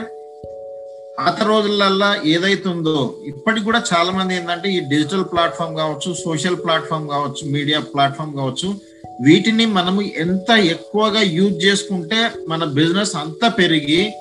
పాత 1.19 1.43
రోజులల్లా 1.43 2.15
ఏదైతుందో 2.25 3.15
ఇప్పటికి 3.25 3.65
కూడా 3.65 3.83
చాలా 3.93 4.11
మంది 4.11 4.35
ఏంటంటే 4.35 4.67
ఈ 4.73 4.79
డిజిటల్ 4.79 5.25
ప్లాట్ఫామ్ 5.33 5.75
కావచ్చు 5.75 6.13
సోషల్ 6.23 6.57
ప్లాట్ఫామ్ 6.65 7.09
కావచ్చు 7.09 7.51
మీడియా 7.51 7.79
ప్లాట్ఫామ్ 7.79 8.33
కావచ్చు 8.35 8.69
వీటిని 9.21 9.65
మనము 9.65 10.01
ఎంత 10.01 10.51
ఎక్కువగా 10.51 11.21
యూజ్ 11.21 11.65
చేసుకుంటే 11.65 12.29
మన 12.47 12.63
బిజినెస్ 12.63 13.15
అంత 13.15 13.53
పెరిగి 13.57 14.13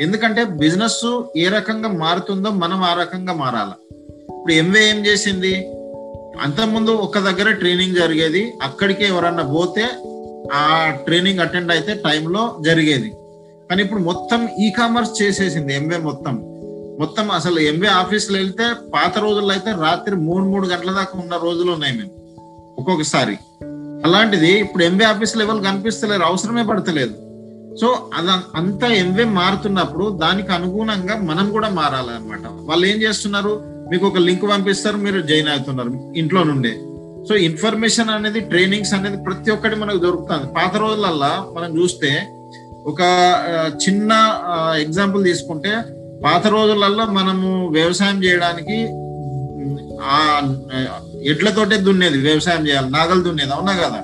ఎందుకంటే 0.00 0.44
బిజినెస్ 0.44 1.22
ఏ 1.36 1.48
రకంగా 1.48 1.88
మారుతుందో 1.88 2.50
మనం 2.50 2.82
ఆ 2.82 2.94
రకంగా 2.94 3.32
మారాలి. 3.32 3.94
ఇప్పుడు 4.36 4.52
ఎంవే 4.52 4.90
ఏం 4.90 5.06
చేసింది? 5.06 5.54
అంతకుముందు 6.40 6.90
ఒక 6.90 7.18
దగ్గర 7.18 7.50
ట్రైనింగ్ 7.50 7.96
జరిగేది 7.96 8.52
అక్కడికి 8.62 9.04
ఎవరన్నా 9.04 9.42
పోతే 9.42 9.88
ఆ 10.52 10.90
ట్రైనింగ్ 11.04 11.40
అటెండ్ 11.40 11.72
అయితే 11.72 11.94
టైంలో 11.94 12.56
జరిగేది. 12.60 13.10
కానీ 13.70 13.82
ఇప్పుడు 13.82 14.00
మొత్తం 14.00 14.48
ఈ 14.48 14.70
కామర్స్ 14.70 15.22
చేసేసింది 15.22 15.74
ఎంవే 15.74 15.96
మొత్తం. 15.96 16.34
మొత్తం 17.00 17.30
అసలు 17.30 17.60
ఎంవే 17.60 17.88
ఆఫీస్లో 17.88 18.38
వెళ్తే 18.38 18.64
పాత 18.94 19.18
రోజుల్లో 19.18 19.50
అయితే 19.50 19.70
రాత్రి 19.70 20.16
మూడు 20.16 20.44
మూడు 20.44 20.66
గంటల 20.66 20.92
దాకా 20.92 21.20
ఉన్న 21.20 21.36
రోజులు 21.42 21.72
ఉన్నాయి 21.72 21.96
మేము 21.96 22.10
ఒక్కొక్కసారి. 22.78 23.38
అలాంటిది 24.04 24.58
ఇప్పుడు 24.58 24.84
ఎంవే 24.84 25.04
ఆఫీస్ 25.04 25.36
లెవెల్ 25.36 25.64
కనిపిస్తలేరు 25.64 26.22
అవసరమే 26.22 26.62
పడతలేదు. 26.62 27.14
సో 27.80 28.10
అది 28.14 28.28
అంత 28.54 28.84
ఎంవే 28.84 29.24
మారుతున్నప్పుడు 29.24 30.18
దానికి 30.18 30.52
అనుగుణంగా 30.52 31.16
మనం 31.22 31.50
కూడా 31.50 31.68
మారాలన్నమాట. 31.68 32.40
వాళ్ళు 32.60 32.86
ఏం 32.86 33.02
చేస్తున్నారు? 33.02 33.52
మీకు 33.90 34.06
ఒక 34.06 34.18
లింక్ 34.18 34.48
పంపిస్తారు 34.50 34.96
మీరు 34.96 35.20
జాయిన్ 35.20 35.48
అవుతున్నారు 35.48 36.14
ఇంట్లో 36.16 36.44
నుండే. 36.44 36.72
సో 37.28 37.34
ఇన్ఫర్మేషన్ 37.34 38.10
అనేది 38.10 38.40
ట్రైనింగ్స్ 38.40 38.94
అనేది 38.94 39.24
ప్రతి 39.24 39.50
ఒక్కటి 39.50 39.76
మనకు 39.76 39.98
దొరుకుతుంది. 39.98 40.54
పాత 40.54 40.76
రోజులల్లా 40.76 41.46
మనం 41.56 41.78
చూస్తే 41.78 42.10
ఒక 42.86 43.00
చిన్న 43.76 44.12
ఎగ్జాంపుల్ 44.80 45.24
తీసుకుంటే 45.24 45.72
పాత 46.24 46.46
రోజులల్లో 46.46 47.06
మనము 47.06 47.68
వ్యవసాయం 47.68 48.24
చేయడానికి 48.24 48.78
ఆ, 50.04 50.18
ఎడ్లతోటే 51.22 51.76
దున్నేది 51.76 52.18
వ్యవసాయం 52.18 52.68
చేయాలి. 52.68 52.90
నాగలు 52.90 53.22
దున్నేది 53.22 53.50
అవునా 53.50 53.72
కదా? 53.72 54.02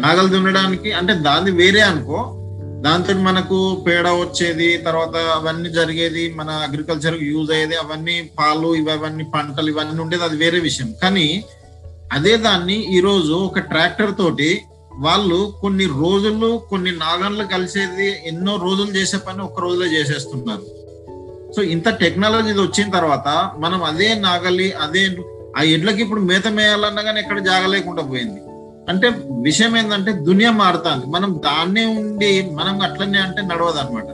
నాగలు 0.00 0.28
దున్నడానికి 0.28 0.92
అంటే 0.92 1.14
దాన్ని 1.14 1.50
వేరే 1.50 1.80
అనుకో. 1.80 2.40
దాంతో 2.84 3.14
మనకు 3.14 3.84
పేడ 3.88 4.08
వచ్చేది 4.08 4.76
తర్వాత 4.76 5.16
అవన్నీ 5.16 5.70
జరిగేది 5.70 6.34
మన 6.36 6.50
అగ్రికల్చర్ 6.50 7.22
యూజ్ 7.22 7.50
అయ్యేది 7.50 7.74
అవన్నీ 7.74 8.30
పాలు 8.38 8.74
ఇవన్నీ 8.74 9.24
పంటలు 9.24 9.70
ఇవన్నీ 9.70 10.02
ఉండేది 10.02 10.24
అది 10.24 10.36
వేరే 10.36 10.60
విషయం. 10.60 10.94
కానీ 11.02 11.44
అదే 12.12 12.36
దాన్ని 12.36 12.74
ఈరోజు 12.74 13.32
ఒక 13.32 13.58
ట్రాక్టర్ 13.58 14.16
తోటి 14.18 14.60
వాళ్ళు 14.98 15.54
కొన్ని 15.60 15.84
రోజులు 15.84 16.62
కొన్ని 16.70 16.90
నాగన్లు 16.90 17.44
కలిసేది 17.44 18.22
ఎన్నో 18.26 18.56
రోజులు 18.56 18.96
చేసే 18.96 19.16
పని 19.16 19.42
ఒక్క 19.42 19.60
రోజులో 19.60 19.86
చేసేస్తున్నారు. 19.86 20.84
సో 21.56 21.62
ఇంత 21.62 21.88
టెక్నాలజీ 21.88 22.52
వచ్చిన 22.52 22.90
తర్వాత 22.90 23.50
మనం 23.58 23.84
అదే 23.84 24.14
నాగలి 24.14 24.72
అదే 24.72 25.08
ఆ 25.58 25.62
ఎడ్లకి 25.74 26.00
ఇప్పుడు 26.04 26.20
మేత 26.20 26.46
మేయాలన్నా 26.58 27.02
కానీ 27.02 27.20
ఎక్కడ 27.20 27.38
జాగలేకుండా 27.50 28.02
పోయింది. 28.02 28.40
అంటే 28.90 29.08
విషయం 29.48 29.72
ఏంటంటే 29.76 30.12
దునియా 30.28 30.50
మారుతుంది. 30.62 31.06
మనం 31.14 31.30
దాన్నే 31.44 31.84
ఉండి 31.98 32.30
మనం 32.58 32.82
అట్లనే 32.86 33.18
అంటే 33.18 33.42
నడవదు 33.42 33.78
అనమాట 33.82 34.08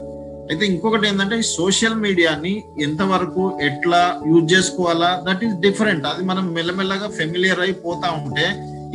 అయితే 0.51 0.65
ఇంకొకటి 0.65 1.05
ఏంటంటే 1.07 1.35
సోషల్ 1.41 1.95
మీడియాని 1.95 2.53
ఎంతవరకు 2.81 3.43
ఎట్లా 3.61 3.99
యూజ్ 4.29 4.47
చేసుకోవాలా 4.53 5.09
దట్ 5.27 5.43
ఈస్ 5.45 5.55
డిఫరెంట్. 5.65 6.05
అది 6.05 6.23
మనం 6.31 6.45
మెల్లమెల్లగా 6.53 7.07
ఫెమిలియర్ 7.19 7.59
అయిపోతా 7.59 8.09
ఉంటే 8.21 8.45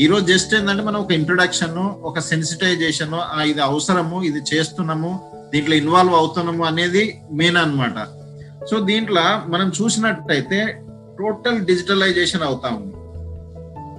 ఈ 0.03 0.07
రోజు 0.07 0.25
జస్ట్ 0.27 0.55
ఏంటంటే 0.55 0.83
మనం 0.83 0.99
ఒక 1.01 1.13
ఇంట్రొడక్షన్ 1.13 1.77
ఒక 2.09 2.19
సెన్సిటైజేషన్ 2.31 3.15
ఇది 3.51 3.61
అవసరము 3.61 4.17
ఇది 4.29 4.41
చేస్తున్నాము 4.51 5.13
దీంట్లో 5.53 5.77
ఇన్వాల్వ్ 5.77 6.15
అవుతున్నాము 6.15 6.65
అనేది 6.65 7.05
మెయిన్ 7.33 7.57
అన్నమాట. 7.57 7.99
సో 8.71 8.79
దీంట్లో 8.91 9.25
మనం 9.53 9.69
చూసినట్టయితే 9.79 10.61
టోటల్ 11.19 11.61
డిజిటలైజేషన్ 11.61 12.43
అవుతా 12.43 12.69
ఉంది. 12.69 12.97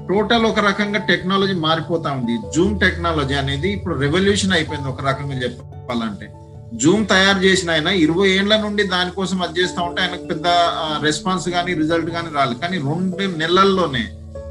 టోటల్ 0.09 0.45
ఒక 0.45 0.59
రకంగా 0.59 0.99
టెక్నాలజీ 0.99 1.53
మారిపోతా 1.53 2.11
ఉంది. 2.11 2.37
జూమ్ 2.55 2.79
టెక్నాలజీ 2.79 3.33
అనేది 3.33 3.69
ఇప్పుడు 3.71 3.99
రెవల్యూషన్ 3.99 4.53
అయిపోయింది 4.53 4.87
ఒక 4.87 5.05
రకంగా 5.05 5.37
చెప్పాలంటే. 5.43 6.27
జూమ్ 6.73 7.07
తయారు 7.07 7.39
చేసిన 7.39 7.71
ఆయన 7.71 7.87
ఇరవై 7.87 8.29
ఏళ్ళ 8.29 8.61
నుండి 8.61 8.83
దానికోసం 8.83 9.41
అది 9.41 9.61
చేస్తా 9.61 9.81
ఉంటే 9.81 10.01
ఆయనకు 10.01 10.25
పెద్ద 10.25 10.47
రెస్పాన్స్ 11.03 11.49
కానీ 11.49 11.73
రిజల్ట్ 11.73 12.09
కానీ 12.09 12.29
రాలేదు. 12.35 12.59
కానీ 12.59 12.77
రెండు 12.77 13.37
నెలల్లోనే 13.37 14.05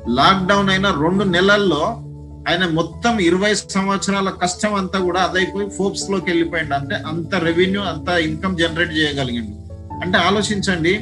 లాక్డౌన్ 0.09 0.71
అయిన 0.71 0.91
రెండు 0.91 1.25
నెలల్లో 1.25 2.03
ఆయన 2.49 2.65
మొత్తం 2.69 3.19
ఇరవై 3.21 3.55
సంవత్సరాల 3.55 4.31
కష్టం 4.31 4.75
అంతా 4.75 4.99
కూడా 4.99 5.21
అదైపోయి 5.21 5.71
ఫోప్స్లోకి 5.71 6.31
వెళ్ళిపోయింది 6.31 6.75
అంటే 6.75 6.95
అంత 6.95 7.35
రెవెన్యూ 7.35 7.81
అంత 7.81 8.09
ఇన్కమ్ 8.09 8.57
జనరేట్ 8.57 8.93
చేయగలిగిండు. 8.99 9.55
అంటే 10.03 10.19
ఆలోచించండి 10.19 10.93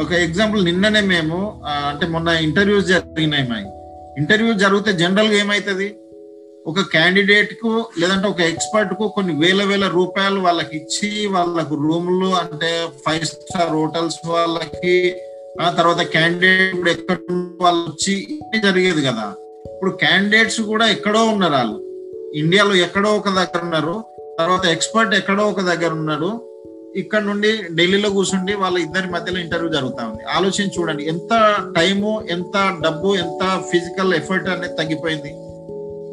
ఒక 0.00 0.12
ఎగ్జాంపుల్ 0.12 0.64
నిన్ననే 0.64 1.00
మేము 1.00 1.62
అంటే 1.66 2.06
మొన్న 2.06 2.28
ఇంటర్వ్యూస్ 2.28 2.86
జరిగినాయి 2.86 3.48
మా 3.48 3.58
ఇంటర్వ్యూ 4.18 4.54
జరిగితే 4.54 4.92
జనరల్గా 4.92 5.36
ఏమైతుంది? 5.36 5.96
ఒక 6.66 6.80
క్యాండిడేట్కు 6.80 7.86
లేదంటే 7.98 8.28
ఒక 8.28 8.40
ఎక్స్పర్ట్కు 8.40 9.08
కొన్ని 9.08 9.32
వేల 9.38 9.64
వేల 9.64 9.88
రూపాయలు 9.88 10.40
వాళ్ళకి 10.40 10.76
ఇచ్చి 10.76 11.26
వాళ్ళకు 11.26 11.74
రూమ్లు 11.74 12.26
అంటే 12.26 12.86
ఫైవ్ 13.06 13.24
స్టార్ 13.24 13.68
హోటల్స్ 13.68 14.28
వాళ్ళకి 14.28 15.14
ఆ 15.60 15.70
తర్వాత 15.70 16.00
క్యాండిడేట్ 16.00 16.74
ఇప్పుడు 16.74 16.90
ఎక్కడ 16.90 17.16
వాళ్ళు 17.60 17.90
వచ్చి 17.90 18.40
జరిగేది 18.64 19.02
కదా. 19.02 19.34
ఇప్పుడు 19.66 19.90
క్యాండిడేట్స్ 19.90 20.60
కూడా 20.60 20.86
ఎక్కడో 20.86 21.24
ఉన్నారు 21.24 21.52
వాళ్ళు. 21.52 21.78
ఇండియాలో 22.34 22.74
ఎక్కడో 22.74 23.16
ఒక 23.16 23.28
దగ్గర 23.28 23.60
ఉన్నారు. 23.62 24.04
తర్వాత 24.38 24.66
ఎక్స్పర్ట్ 24.66 25.14
ఎక్కడో 25.14 25.44
ఒక 25.44 25.60
దగ్గర 25.60 25.92
ఉన్నారు. 25.92 26.53
ఇక్కడ 26.96 27.22
నుండి 27.22 27.50
ఢిల్లీలో 27.74 28.10
కూర్చుండి 28.10 28.54
వాళ్ళ 28.54 28.78
ఇద్దరి 28.78 29.08
మధ్యలో 29.10 29.38
ఇంటర్వ్యూ 29.40 29.72
జరుగుతా 29.72 30.02
ఉంది. 30.06 30.22
ఆలోచించి 30.36 30.74
చూడండి 30.76 31.04
ఎంత 31.04 31.32
టైము 31.76 32.10
ఎంత 32.30 32.56
డబ్బు 32.84 33.14
ఎంత 33.14 33.42
ఫిజికల్ 33.72 34.14
ఎఫర్ట్ 34.14 34.48
అనేది 34.48 34.76
తగ్గిపోయింది. 34.76 35.32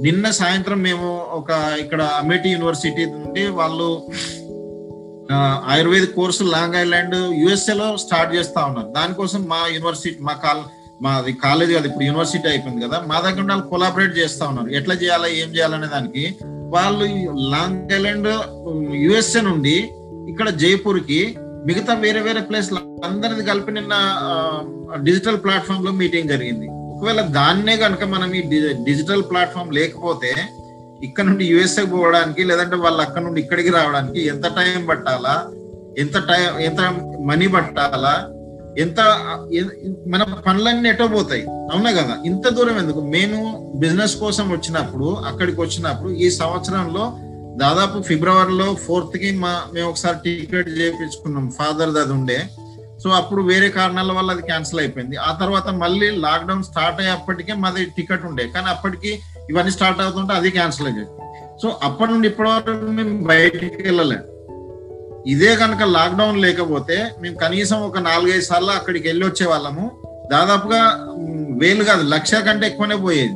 నిన్న 0.05 0.31
సాయంత్రం 0.31 0.79
మేము 0.81 1.09
ఒక 1.31 1.49
ఇక్కడ 1.79 2.01
అమేటి 2.01 2.49
యూనివర్సిటీ 2.49 3.05
నుండి 3.05 3.47
వాళ్ళు 3.47 3.89
Ayurveda 5.73 6.05
course 6.07 6.43
Long 6.43 6.75
Island 6.75 7.15
USA 7.41 7.73
లో 7.73 7.97
స్టార్ట్ 7.97 8.35
చేస్తా 8.35 8.65
ఉన్నారు. 8.65 8.87
దానికోసం 8.87 9.43
మా 9.43 9.59
యూనివర్సిటీ 9.73 10.17
మా 10.21 10.33
కాల్ 10.33 10.63
మాది 11.03 11.33
కాలేజ్ 11.33 11.71
కాదు 11.71 11.87
ఇప్పుడు 11.87 12.03
యూనివర్సిటీ 12.03 12.47
అయిపోయింది 12.47 12.85
కదా. 12.87 12.97
మా 13.07 13.19
దగ్గర 13.19 13.45
వాళ్ళు 13.51 13.67
కొలాబరేట్ 13.67 14.17
చేస్తా 14.17 14.47
ఉన్నారు. 14.47 14.69
ఎట్లా 14.69 14.95
చేయాలా 14.95 15.27
ఏం 15.27 15.49
చేయాలనే 15.55 15.87
దానికి 15.87 16.35
వాళ్ళు 16.75 17.05
లాంగ్ 17.53 17.93
ఐలాండ్ 17.99 18.31
యుఎస్ఏ 18.95 19.41
నుండి 19.41 19.75
ఇక్కడ 20.29 20.49
జైపూర్కి 20.49 21.37
మిగతా 21.65 21.93
వేరే 21.93 22.19
వేరే 22.19 22.41
ప్లేస్ 22.41 22.73
అందరిది 23.05 23.43
కలిపి 23.43 23.71
నిన్న 23.71 23.93
డిజిటల్ 25.03 25.43
ప్లాట్ఫామ్లో 25.43 25.91
మీటింగ్ 25.91 26.29
జరిగింది. 26.29 26.67
ఒకవేళ 26.71 27.21
దాన్నే 27.21 27.77
కనుక 27.77 28.03
మనం 28.03 28.33
ఈ 28.33 28.41
డిజిటల్ 28.83 29.23
ప్లాట్ఫామ్ 29.23 29.73
లేకపోతే 29.73 30.35
ఇక్కడ 31.03 31.23
నుండి 31.23 31.45
యుఎస్ఏ 31.45 31.85
పోవడానికి 31.85 32.43
లేదంటే 32.43 32.75
వాళ్ళు 32.75 33.01
అక్కడ 33.01 33.21
నుండి 33.21 33.41
ఇక్కడికి 33.41 33.69
రావడానికి 33.69 34.27
ఎంత 34.27 34.47
టైం 34.47 34.85
పట్టాలా? 34.85 35.45
ఎంత 35.97 36.17
టైం 36.17 36.59
ఎంత 36.59 36.93
మనీ 37.25 37.47
పట్టాలా? 37.47 38.29
ఎంత 38.79 38.99
మన 40.07 40.23
పనులన్నీ 40.23 40.89
ఎటో 40.89 41.07
పోతాయి. 41.07 41.41
అవునా 41.41 41.91
కదా? 41.91 42.17
ఇంత 42.25 42.49
దూరం 42.49 42.77
ఎందుకు? 42.77 43.01
మేము 43.01 43.69
బిజినెస్ 43.75 44.15
కోసం 44.15 44.49
వచ్చినప్పుడు 44.49 45.05
అక్కడికి 45.05 45.61
వచ్చినప్పుడు 45.61 46.09
ఈ 46.09 46.29
సంవత్సరంలో 46.29 47.17
దాదాపు 47.57 48.01
ఫిబ్రవరిలో 48.01 48.73
ఫోర్త్కి 48.73 49.31
మా 49.31 49.63
మేము 49.73 49.89
ఒకసారి 49.89 50.17
టికెట్ 50.23 50.69
చేయించుకున్నాం. 50.69 51.51
ఫాదర్ 51.59 51.97
అది 51.97 52.13
ఉండే. 52.13 52.43
సో 53.03 53.09
అప్పుడు 53.09 53.41
వేరే 53.41 53.69
కారణాల 53.69 54.11
వల్ల 54.11 54.31
అది 54.31 54.41
క్యాన్సిల్ 54.41 54.79
అయిపోయింది. 54.79 55.15
ఆ 55.15 55.37
తర్వాత 55.41 55.67
మళ్ళీ 55.69 56.09
లాక్డౌన్ 56.09 56.63
స్టార్ట్ 56.63 56.99
అయ్యేప్పటికే 56.99 57.53
మాది 57.53 57.85
టికెట్ 57.85 58.25
ఉండే. 58.25 58.47
కానీ 58.47 58.67
అప్పటికి 58.67 59.19
ఇవన్నీ 59.49 59.71
స్టార్ట్ 59.71 60.01
అవుతుంటే 60.01 60.33
అది 60.33 60.49
క్యాన్సిల్ 60.49 60.87
అయ్యేది 60.87 61.09
సో 61.61 61.79
అప్పటి 61.83 62.11
నుండి 62.11 62.27
ఇప్పటి 62.27 62.49
వరకు 62.49 62.69
మేము 62.69 63.27
బయటికి 63.27 63.83
వెళ్ళలేము 63.83 64.31
ఇదే 65.27 65.55
కనుక 65.55 65.83
లాక్డౌన్ 65.83 66.37
లేకపోతే 66.37 67.11
మేము 67.21 67.35
కనీసం 67.35 67.81
ఒక 67.81 67.97
నాలుగైదు 67.97 68.41
సార్లు 68.41 68.71
అక్కడికి 68.71 69.07
వెళ్ళి 69.07 69.25
వచ్చే 69.25 69.45
వాళ్ళము 69.45 69.91
దాదాపుగా 70.31 71.07
వేలు 71.57 71.83
కాదు 71.83 72.03
లక్ష 72.03 72.35
కంటే 72.35 72.67
ఎక్కువనే 72.67 72.95
పోయేది. 72.95 73.33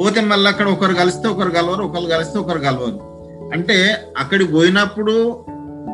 పోతే 0.00 0.20
మళ్ళీ 0.20 0.48
అక్కడ 0.50 0.68
ఒకరు 0.68 0.94
కలిస్తే 0.94 1.28
ఒకరు 1.28 1.50
కలవరు 1.50 1.84
ఒకరు 1.84 2.06
కలిస్తే 2.06 2.38
ఒకరు 2.38 2.58
కలవరు. 2.58 3.00
అంటే 3.52 3.96
అక్కడికి 4.18 4.52
పోయినప్పుడు 4.52 5.44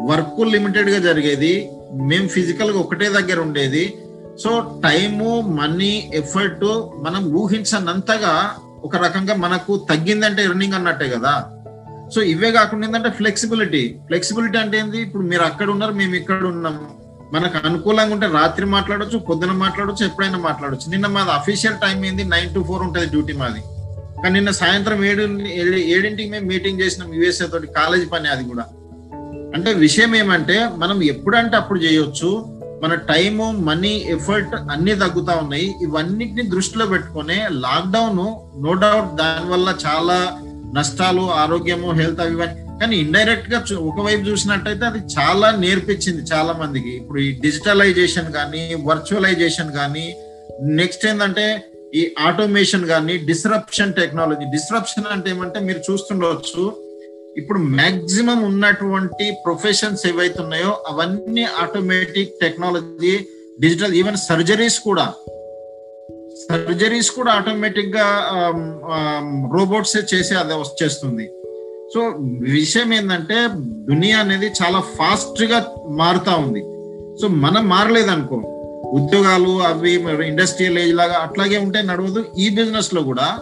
వర్క్ 0.09 0.53
లిమిటెడ్గా 0.53 0.99
జరిగేది 0.99 1.71
మేము 1.93 2.29
ఫిజికల్గా 2.29 2.79
ఒకటే 2.79 3.09
దగ్గర 3.09 3.41
ఉండేది. 3.41 3.99
సో 4.43 4.81
టైము 4.85 5.41
మనీ 5.41 6.11
ఎఫర్ట్ 6.15 6.91
మనం 7.03 7.33
ఊహించనంతగా 7.33 8.55
ఒక 8.85 8.97
రకంగా 8.97 9.35
మనకు 9.35 9.87
తగ్గిందంటే 9.91 10.45
ఎర్నింగ్ 10.45 10.75
అన్నట్టే 10.75 11.09
కదా. 11.09 11.51
సో 12.15 12.23
ఇవే 12.23 12.53
కాకుండా 12.53 12.87
ఏంటంటే 12.87 13.11
ఫ్లెక్సిబిలిటీ. 13.11 13.99
ఫ్లెక్సిబిలిటీ 14.07 14.59
అంటే 14.59 14.79
ఏంది? 14.79 14.99
ఇప్పుడు 14.99 15.23
మీరు 15.23 15.43
అక్కడ 15.43 15.71
ఉన్నారు 15.71 15.93
మేము 15.93 16.15
ఇక్కడ 16.15 16.45
ఉన్నాం. 16.45 16.89
మనకు 17.33 17.67
అనుకూలంగా 17.67 18.15
ఉంటే 18.15 18.27
రాత్రి 18.27 18.67
మాట్లాడొచ్చు 18.67 19.19
పొద్దున 19.19 19.53
మాట్లాడొచ్చు 19.53 20.07
ఎప్పుడైనా 20.07 20.39
మాట్లాడొచ్చు. 20.39 20.91
నిన్న 20.91 21.07
మాది 21.07 21.31
అఫీషియల్ 21.31 21.77
టైం 21.77 22.05
ఏంది? 22.05 22.25
నైన్ 22.25 22.55
టు 22.55 22.65
ఫోర్ 22.69 22.83
ఉంటుంది 22.83 23.07
డ్యూటీ 23.07 23.33
మాది. 23.33 23.63
కానీ 24.23 24.35
నిన్న 24.35 24.51
సాయంత్రం 24.51 25.05
ఏడు 25.05 25.23
ఏడింటికి 25.77 26.31
మేము 26.31 26.47
మీటింగ్ 26.47 26.81
చేసినాం 26.81 27.15
యుఎస్ఏ 27.15 27.47
తోటి 27.47 27.67
కాలేజీ 27.67 28.07
పని 28.07 28.29
అది 28.29 28.45
కూడా. 28.45 28.65
అంటే 29.55 29.73
విషయం 29.73 30.17
ఏమంటే 30.17 30.69
మనం 30.77 31.03
ఎప్పుడంటే 31.03 31.57
అప్పుడు 31.57 31.81
చేయొచ్చు 31.81 32.59
మన 32.83 32.95
టైము 32.95 33.51
మనీ 33.51 34.05
ఎఫర్ట్ 34.07 34.55
అన్ని 34.55 34.95
తగ్గుతా 34.95 35.35
ఉన్నాయి. 35.35 35.75
ఇవన్నిటిని 35.83 36.43
దృష్టిలో 36.43 36.87
పెట్టుకొని 36.87 37.35
లాక్డౌన్ 37.51 38.17
నో 38.63 38.75
డౌట్ 38.75 39.17
దాని 39.17 39.53
వల్ల 39.53 39.77
చాలా 39.87 40.39
నష్టాలు 40.75 41.21
ఆరోగ్యము 41.21 41.93
హెల్త్ 41.93 42.21
అవి 42.21 42.33
ఇవన్నీ. 42.33 42.63
కానీ 42.81 42.97
ఇండైరెక్ట్గా 42.97 43.65
చూ- 43.73 43.79
ఒకవైపు 43.79 44.21
చూసినట్టయితే 44.21 44.87
అది 44.87 44.99
చాలా 44.99 45.51
నేర్పించింది 45.51 46.23
చాలా 46.23 46.53
మందికి. 46.53 46.89
ఇప్పుడు 46.89 47.21
ఈ 47.21 47.33
డిజిటలైజేషన్ 47.33 48.33
కానీ 48.33 48.77
వర్చువలైజేషన్ 48.85 49.73
కానీ 49.73 50.17
నెక్స్ట్ 50.63 51.07
ఏంటంటే 51.07 51.69
ఈ 51.95 52.15
ఆటోమేషన్ 52.19 52.85
కానీ 52.87 53.17
డిస్రప్షన్ 53.17 53.95
టెక్నాలజీ 53.95 54.45
డిస్రప్షన్ 54.45 55.05
అంటే 55.11 55.31
ఏమంటే 55.31 55.61
మీరు 55.61 55.93
చూస్తుండవచ్చు 55.93 56.63
ఇప్పుడు 57.37 57.59
మాక్సిమం 57.59 58.43
ఉన్నటువంటి 58.43 59.37
ప్రొఫెషన్స్ 59.45 60.07
ఏవైతే 60.07 60.43
ఉన్నాయో 60.43 60.85
అవన్నీ 60.89 61.45
automatic 61.45 62.33
technology 62.43 63.27
digital 63.61 63.95
even 63.95 64.17
surgeries 64.17 64.81
కూడా. 64.81 65.13
సర్జరీస్ 66.49 67.11
కూడా 67.11 67.33
ఆటోమేటిక్గా 67.33 68.07
రోబోట్స్ 69.57 69.97
చేసి 70.15 70.35
అది 70.35 70.55
వచ్చేస్తుంది. 70.55 71.27
సో 71.95 72.01
విషయం 72.53 72.95
ఏంటంటే 72.95 73.39
దునియా 73.89 74.19
అనేది 74.19 74.47
చాలా 74.63 74.81
ఫాస్ట్గా 74.81 75.59
మారుతా 75.89 76.35
ఉంది. 76.37 76.63
సో 77.21 77.29
మనం 77.29 77.69
మారలేదనుకో 77.69 78.52
ఉద్యోగాలు 78.93 79.63
అవి 79.63 79.93
ఇండస్ట్రియల్ 80.27 80.79
ఏజ్ 80.79 80.95
లాగా 80.95 81.15
అట్లాగే 81.15 81.59
ఉంటే 81.59 81.83
నడవదు. 81.83 82.25
ఈ 82.39 82.49
బిజినెస్లో 82.49 83.03
కూడా 83.03 83.39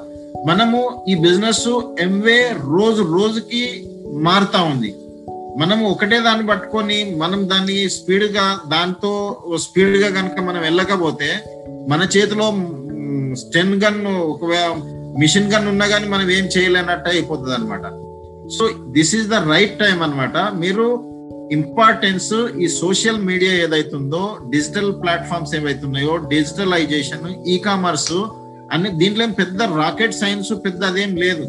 మనము 0.47 1.04
ఈ 1.09 1.14
బిజినెస్ 1.14 1.69
ఎంవే 2.00 2.52
రోజు 2.71 3.02
రోజుకి 3.02 3.87
మారుతా 4.12 4.62
ఉంది. 4.62 4.95
మనము 5.59 5.90
ఒకటే 5.90 6.21
దాన్ని 6.21 6.47
పట్టుకొని 6.47 7.14
మనం 7.16 7.50
దాన్ని 7.50 7.88
స్పీడ్గా 7.88 8.61
దాంతో 8.69 9.42
స్పీడ్గా 9.57 10.09
కనుక 10.09 10.40
మనం 10.40 10.61
వెళ్ళకపోతే 10.61 11.30
మన 11.88 12.09
చేతిలో 12.16 12.47
స్టెన్ 13.35 13.75
గన్ 13.85 14.07
ఒకవేళ 14.07 14.69
మిషన్ 15.19 15.52
గన్ 15.52 15.69
ఉన్నా 15.69 15.87
కానీ 15.87 16.09
మనం 16.09 16.30
ఏం 16.30 16.45
చేయలేనట్టు 16.45 17.09
అయిపోతుంది 17.09 17.54
అనమాట 17.54 17.86
so 18.58 18.69
this 18.93 19.15
is 19.15 19.28
the 19.28 19.34
right 19.34 19.78
time 19.78 20.02
అనమాట 20.02 20.36
మీరు 20.54 21.09
ఇంపార్టెన్స్ 21.52 22.32
ఈ 22.63 22.69
సోషల్ 22.69 23.21
మీడియా 23.21 23.52
ఏదైతుందో 23.52 24.39
డిజిటల్ 24.50 25.02
ప్లాట్ఫామ్స్ 25.02 25.54
ఏవైతున్నాయో 25.54 26.17
డిజిటలైజేషన్ 26.17 27.49
ఈ 27.49 27.58
కామర్స్ 27.58 28.13
అన్ని 28.73 28.91
దీంట్లో 28.91 29.25
ఏం 29.25 29.32
పెద్ద 29.32 29.63
రాకెట్ 29.63 30.15
సైన్స్ 30.15 30.52
పెద్ద 30.65 30.84
అదేం 30.84 31.17
లేదు. 31.17 31.45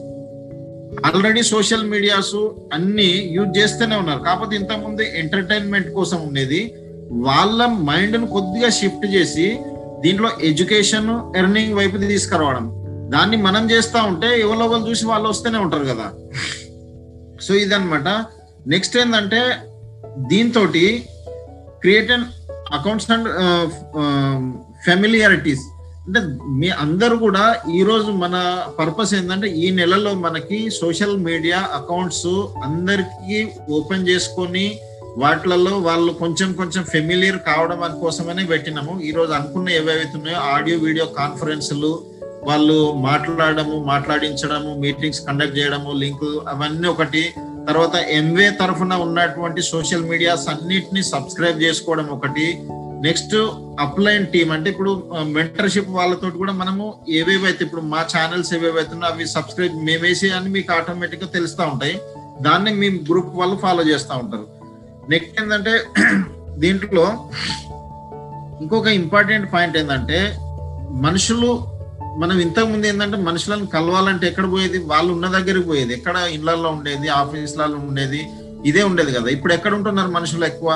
ఆల్రెడీ 1.06 1.44
సోషల్ 1.44 1.86
మీడియాస్ 1.90 2.36
అన్ని 2.74 3.10
యూజ్ 3.36 3.58
చేస్తూనే 3.58 3.96
ఉన్నారు. 3.96 4.20
కాకపోతే 4.20 4.56
ఇంతకుముందు 4.56 5.02
ఎంటర్టైన్మెంట్ 5.02 5.90
కోసం 5.94 6.18
ఉండేది. 6.28 6.74
వాళ్ళ 7.28 7.66
మైండ్ను 7.66 8.28
కొద్దిగా 8.28 8.70
షిఫ్ట్ 8.70 9.06
చేసి 9.06 9.60
దీంట్లో 10.04 10.30
ఎడ్యుకేషన్ 10.42 11.38
ఎర్నింగ్ 11.38 11.74
వైపు 11.74 11.98
తీసుకురావడం. 11.98 12.68
దాన్ని 13.12 13.38
మనం 13.38 13.72
చేస్తూ 13.72 14.00
ఉంటే 14.04 14.40
ఎవరో 14.42 14.66
వాళ్ళు 14.66 14.90
చూసి 14.90 15.06
వాళ్ళు 15.06 15.30
వస్తూనే 15.30 15.58
ఉంటారు 15.58 15.84
కదా. 15.84 16.08
సో 17.42 17.54
ఇదనమాట 17.54 18.08
నెక్స్ట్ 18.68 18.98
ఏంటంటే 18.98 19.42
దీంతో 20.17 20.67
create 21.82 22.12
and 22.12 22.26
accounts 22.74 23.12
and 23.12 23.30
familiarities 24.86 25.62
అంటే 26.08 26.19
మీ 26.47 26.69
అందరూ 26.69 27.17
కూడా 27.17 27.56
ఈరోజు 27.69 28.12
మన 28.12 28.65
పర్పస్ 28.80 29.13
ఏంటంటే 29.13 29.47
ఈ 29.47 29.71
నెలలో 29.71 30.13
మనకి 30.13 30.69
సోషల్ 30.69 31.17
మీడియా 31.17 31.58
అకౌంట్స్ 31.58 32.28
అందరికీ 32.63 33.50
ఓపెన్ 33.69 34.08
చేసుకొని 34.08 34.80
వాటిలలో 35.17 35.78
వాళ్ళు 35.80 36.12
కొంచెం 36.12 36.54
కొంచెం 36.54 36.84
ఫెమిలియర్ 36.84 37.38
కావడం 37.38 38.00
కోసమనే 38.02 38.43
పెట్టినాము. 38.43 39.02
ఈరోజు 39.02 39.32
అనుకున్న 39.32 39.69
ఏవైతే 39.69 40.17
ఉన్నాయో 40.17 40.39
ఆడియో 40.39 40.78
వీడియో 40.78 41.06
కాన్ఫరెన్స్లు 41.06 42.04
వాళ్ళు 42.43 42.93
మాట్లాడము 42.93 43.84
మాట్లాడించడము 43.84 44.76
మీటింగ్స్ 44.76 45.26
కండక్ట్ 45.28 45.58
చేయడము 45.58 45.91
లింక్ 45.91 46.47
అవన్నీ 46.47 46.88
ఒకటి 46.88 47.34
తర్వాత 47.67 47.95
ఎంవే 47.95 48.50
తరఫున 48.50 48.93
ఉన్నటువంటి 48.93 49.62
సోషల్ 49.62 50.04
మీడియాస్ 50.04 50.50
అన్నిటిని 50.50 51.04
సబ్స్క్రైబ్ 51.04 51.62
చేసుకోవడం 51.62 52.08
ఒకటి. 52.08 52.60
నెక్స్ట్ 53.02 53.36
అప్లైన్ 53.80 54.28
టీమ్ 54.28 54.52
అంటే 54.52 54.69
ఇప్పుడు 54.69 55.04
మెంటర్షిప్ 55.21 55.89
వాళ్ళతో 55.89 56.30
కూడా 56.30 56.54
మనము 56.54 56.93
ఏవేవైతే 57.10 57.65
ఇప్పుడు 57.65 57.82
మా 57.82 58.06
ఛానల్స్ 58.17 58.54
ఏవేవైతే 58.54 59.06
అవి 59.06 59.28
సబ్స్క్రైబ్ 59.28 59.86
మేమేసి 59.86 60.32
అని 60.32 60.50
మీకు 60.50 60.74
ఆటోమేటిక్గా 60.74 61.28
తెలుస్తూ 61.28 61.63
ఉంటాయి. 61.63 62.00
దాన్ని 62.41 62.74
మీ 62.74 62.89
గ్రూప్ 62.89 63.36
వాళ్ళు 63.36 63.56
ఫాలో 63.56 63.84
చేస్తూ 63.84 64.17
ఉంటారు. 64.17 64.47
నెక్స్ట్ 65.10 65.41
ఏంటంటే 65.41 65.84
దీంట్లో 66.58 67.30
ఇంకొక 68.62 68.88
ఇంపార్టెంట్ 68.88 69.54
పాయింట్ 69.54 69.78
ఏంటంటే 69.78 70.38
మనుషులు 70.91 71.71
మనం 72.17 72.39
ఇంతకు 72.39 72.65
ముందు 72.65 72.88
ఏంటంటే 72.88 73.17
మనుషులను 73.17 73.65
కలవాలంటే 73.65 74.28
ఎక్కడ 74.28 74.52
పోయేది? 74.52 74.78
వాళ్ళు 74.78 75.13
ఉన్న 75.13 75.28
దగ్గరికి 75.28 75.67
పోయేది. 75.67 75.93
ఎక్కడ 75.93 76.17
ఇళ్ళలో 76.17 76.69
ఉండేది 76.69 77.08
ఆఫీసులలో 77.08 77.78
ఉండేది 77.78 78.30
ఇదే 78.65 78.84
ఉండేది 78.84 79.12
కదా. 79.12 79.28
ఇప్పుడు 79.28 79.54
ఎక్కడ 79.54 79.74
ఉంటున్నారు 79.74 80.12
మనుషులు 80.12 80.45
ఎక్కువ? 80.45 80.69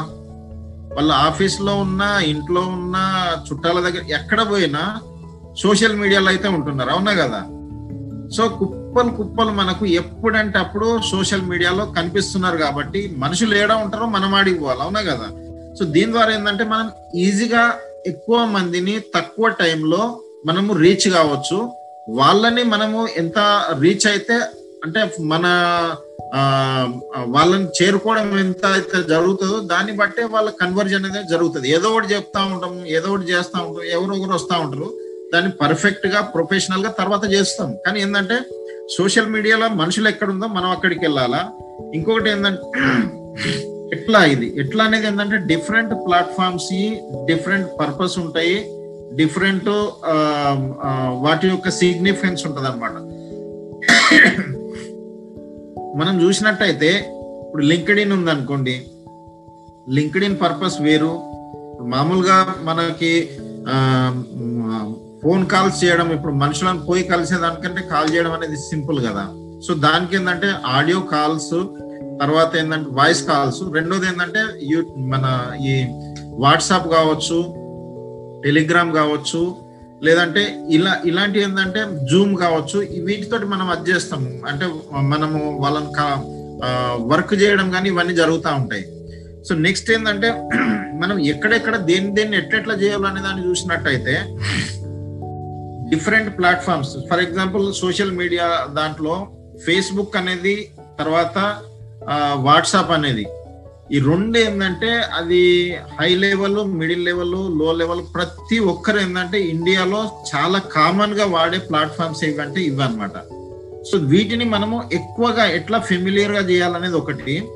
వాళ్ళ 0.96 1.12
ఆఫీస్లో 1.12 1.76
ఉన్న 1.76 2.20
ఇంట్లో 2.24 2.62
ఉన్న 2.62 2.96
చుట్టాల 3.52 3.80
దగ్గర 3.80 4.02
ఎక్కడ 4.10 4.50
పోయినా 4.50 5.02
సోషల్ 5.64 5.96
మీడియాలో 5.96 6.28
అయితే 6.28 6.48
ఉంటున్నారు. 6.48 6.90
అవునా 6.90 7.14
కదా? 7.14 7.40
సో 8.38 8.48
కుప్పలు 8.48 9.10
కుప్పలు 9.10 9.50
మనకు 9.50 9.86
ఎప్పుడంటే 9.86 10.60
అప్పుడు 10.60 11.00
సోషల్ 11.12 11.42
మీడియాలో 11.42 11.86
కనిపిస్తున్నారు 11.86 12.58
కాబట్టి 12.58 13.16
మనుషులు 13.18 13.56
ఏడా 13.56 13.76
ఉంటారో 13.76 14.06
మనం 14.06 14.36
ఆడికి 14.36 14.60
పోవాలి. 14.60 14.82
అవునా 14.82 15.02
కదా? 15.02 15.28
సో 15.80 15.86
దీని 15.86 16.12
ద్వారా 16.12 16.34
ఏంటంటే 16.34 16.64
మనం 16.64 16.92
ఈజీగా 17.16 17.74
ఎక్కువ 18.08 18.46
మందిని 18.46 19.00
తక్కువ 19.16 19.50
టైంలో 19.50 20.20
మనము 20.46 20.74
రీచ్ 20.74 21.08
కావచ్చు. 21.10 21.58
వాళ్ళని 22.10 22.64
మనము 22.64 23.08
ఎంత 23.18 23.40
రీచ్ 23.80 24.08
అయితే 24.08 24.36
అంటే 24.86 25.02
మన 25.20 25.46
వాళ్ళని 27.36 27.68
చేరుకోవడం 27.78 28.40
ఎంత 28.40 28.66
అయితే 28.66 28.98
జరుగుతుందో 29.10 29.60
దాన్ని 29.60 29.94
బట్టే 29.94 30.24
వాళ్ళ 30.24 30.50
కన్వర్జన్ 30.50 31.06
అనేది 31.06 31.28
జరుగుతుంది. 31.28 31.70
ఏదో 31.70 31.88
ఒకటి 31.90 32.14
చెప్తా 32.14 32.46
ఉంటాము 32.46 32.86
ఏదో 32.86 33.08
ఒకటి 33.14 33.26
చేస్తూ 33.32 33.58
ఉంటాం 33.60 33.84
ఎవరో 33.84 34.16
ఒకరు 34.16 34.34
వస్తూ 34.34 34.60
ఉంటారు. 34.60 34.90
దాన్ని 35.34 35.52
పర్ఫెక్ట్గా 35.52 36.22
ప్రొఫెషనల్గా 36.22 36.92
తర్వాత 36.92 37.26
చేస్తాం. 37.32 37.78
కానీ 37.86 38.02
ఏంటంటే 38.02 38.38
సోషల్ 38.98 39.30
మీడియాలో 39.30 39.68
మనుషులు 39.70 40.08
ఎక్కడుందో 40.08 40.48
మనం 40.48 40.70
అక్కడికి 40.70 41.02
వెళ్ళాలా? 41.06 41.42
ఇంకొకటి 41.94 42.30
ఏంటంటే 42.30 42.62
ఎట్లా 43.96 44.26
ఇది? 44.26 44.60
ఎట్లా 44.60 44.84
అనేది 44.84 45.08
ఏంటంటే 45.08 45.38
డిఫరెంట్ 45.38 45.94
ప్లాట్ఫామ్స్ 45.94 46.72
డిఫరెంట్ 47.26 47.68
పర్పస్ 47.80 48.20
ఉంటాయి. 48.20 48.58
డిఫరెంట్ 49.20 49.70
వాటి 51.26 51.46
యొక్క 51.48 51.70
సిగ్నిఫికెన్స్ 51.80 52.44
ఉంటుంది 52.48 52.68
అనమాట 52.72 52.96
మనం 56.00 56.16
చూసినట్టయితే 56.24 56.92
ఇప్పుడు 57.46 57.64
లింక్డ్ 57.72 58.00
ఇన్ 58.04 58.14
ఉందనుకోండి. 58.14 58.76
లింక్డ్ 59.98 60.26
ఇన్ 60.28 60.38
పర్పస్ 60.44 60.78
వేరు. 60.86 61.14
మామూలుగా 61.94 62.38
మనకి 62.68 63.12
ఫోన్ 65.24 65.44
కాల్స్ 65.54 65.78
చేయడం 65.84 66.08
ఇప్పుడు 66.16 66.34
మనుషులను 66.44 66.82
పోయి 66.88 67.04
కలిసే 67.12 67.38
దానికంటే 67.44 67.82
కాల్ 67.92 68.10
చేయడం 68.14 68.34
అనేది 68.38 68.58
సింపుల్ 68.70 69.00
కదా. 69.08 69.26
సో 69.68 69.74
దానికి 69.86 70.16
ఏంటంటే 70.16 70.50
ఆడియో 70.78 71.00
కాల్స్ 71.14 71.56
తర్వాత 72.22 72.52
ఏంటంటే 72.62 72.90
వాయిస్ 73.00 73.24
కాల్స్. 73.30 73.62
రెండోది 73.78 74.08
ఏంటంటే 74.12 74.42
యూ 74.72 74.80
మన 75.14 75.26
ఈ 75.70 75.74
వాట్సాప్ 76.44 76.88
కావచ్చు 76.96 77.38
టెలిగ్రామ్ 78.46 78.92
కావచ్చు 78.94 79.42
లేదంటే 80.06 80.42
ఇలా 80.78 80.94
ఇలాంటి 81.10 81.38
ఏంటంటే 81.44 81.82
జూమ్ 82.12 82.34
కావచ్చు 82.38 82.78
వీటితోటి 83.06 83.46
మనం 83.46 83.68
అది 83.76 83.92
చేస్తాము 83.92 84.30
అంటే 84.50 84.66
మనము 85.14 85.40
వాళ్ళని 85.64 85.92
వర్క్ 87.12 87.34
చేయడం 87.42 87.68
కానీ 87.72 87.88
ఇవన్నీ 87.90 88.14
జరుగుతూ 88.16 88.50
ఉంటాయి. 88.56 88.86
సో 89.48 89.56
నెక్స్ట్ 89.66 89.90
ఏంటంటే 89.92 90.30
మనం 91.02 91.18
ఎక్కడెక్కడ 91.32 91.76
దేన్ని 91.90 92.12
దేన్ని 92.16 92.36
ఎట్లెట్లా 92.38 92.76
చేయాలనే 92.84 93.22
దాన్ని 93.22 93.42
చూసినట్టయితే 93.48 94.14
different 95.92 96.30
platforms. 96.38 96.94
For 97.10 97.24
example 97.26 97.66
social 97.82 98.14
media 98.22 98.48
దాంట్లో 98.80 99.16
ఫేస్బుక్ 99.66 100.18
అనేది 100.22 100.56
తర్వాత 101.00 101.38
వాట్సాప్ 102.48 102.92
అనేది. 102.92 103.26
ఈ 103.92 104.00
రెండు 104.00 104.38
ఏంటంటే 104.38 104.88
అది 104.90 105.76
హై 106.02 106.16
లెవెల్ 106.16 106.68
మిడిల్ 106.68 107.06
లెవెల్లో 107.06 107.72
లెవెల్ 107.72 108.02
ప్రతి 108.16 108.60
ఒక్కరు 108.60 109.00
ఏంటంటే 109.00 109.42
ఇండియాలో 109.42 110.12
చాలా 110.36 110.60
కామన్గా 110.60 111.26
వాడే 111.26 111.58
ప్లాట్ఫామ్స్ 111.58 112.24
ఏవంటే 112.24 112.62
ఇవి 112.62 112.84
అనమాట 112.84 113.12
సో 113.92 113.98
వీటిని 113.98 114.46
మనము 114.46 114.84
ఎక్కువగా 114.94 115.46
ఎట్లా 115.46 115.80
ఫెమిలియర్గా 115.80 116.40
చేయాలనేది 116.40 116.96
ఒకటి. 116.96 117.50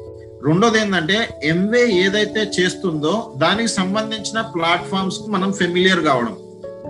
రెండోది 0.46 0.80
ఏంటంటే 0.80 1.40
ఎంవే 1.44 1.92
ఏదైతే 1.92 2.52
చేస్తుందో 2.60 3.34
దానికి 3.38 3.68
సంబంధించిన 3.68 4.42
ప్లాట్ఫామ్స్కు 4.42 5.28
మనం 5.28 5.54
ఫెమిలియర్ 5.54 6.00
కావడం. 6.00 6.38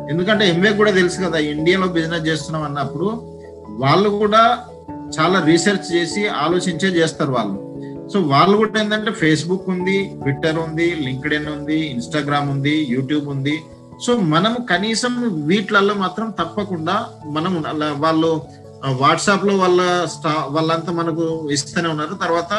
ఎందుకంటే 0.10 0.50
ఎంవే 0.50 0.72
కూడా 0.72 0.92
తెలుసు 0.92 1.22
కదా 1.22 1.38
ఇండియాలో 1.38 1.88
బిజినెస్ 1.88 2.28
చేస్తున్నాం 2.28 2.64
అన్నప్పుడు 2.64 3.24
వాళ్ళు 3.70 4.10
కూడా 4.10 4.60
చాలా 5.20 5.46
రీసెర్చ్ 5.46 5.96
చేసి 5.96 6.28
ఆలోచించే 6.28 6.88
చేస్తారు 6.88 7.32
వాళ్ళు. 7.32 7.69
సో 8.12 8.20
వాళ్ళు 8.32 8.56
కూడా 8.58 8.80
ఏంటంటే 8.82 9.12
ఫేస్బుక్ 9.22 9.68
ఉంది 9.74 9.98
ట్విట్టర్ 10.22 10.58
ఉంది 10.66 10.88
లింక్డ్ఇన్ 11.08 11.50
ఉంది 11.56 11.78
ఇన్స్టాగ్రామ్ 11.96 12.48
ఉంది 12.54 12.76
యూట్యూబ్ 12.96 13.28
ఉంది. 13.36 13.56
సో 14.06 14.12
మనం 14.34 14.54
కనీసం 14.72 15.14
వీటిలలో 15.50 15.94
మాత్రం 16.04 16.28
తప్పకుండా 16.40 16.96
మనం 17.36 17.54
వాళ్ళు 18.06 18.32
వాట్సాప్లో 19.02 19.54
వాళ్ళ 19.62 19.82
స్టా 20.14 20.34
వాళ్ళంతా 20.56 20.92
మనకు 21.00 21.24
ఇస్తూనే 21.52 21.88
ఉన్నారు. 21.90 22.14
తర్వాత 22.26 22.52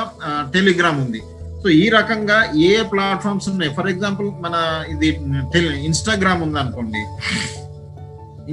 టెలిగ్రామ్ 0.54 0.98
ఉంది. 1.04 1.20
సో 1.62 1.68
ఈ 1.82 1.88
రకంగా 1.88 2.36
ఏ 2.68 2.72
ప్లాట్ఫామ్స్ 2.92 3.48
ఉన్నాయి? 3.48 3.72
ఫర్ 3.78 3.88
ఎగ్జాంపుల్ 3.94 4.28
మన 4.44 4.56
ఇది 4.94 5.08
ఇన్స్టాగ్రామ్ 5.88 6.42
ఉంది 6.46 6.58
అనుకోండి 6.58 7.02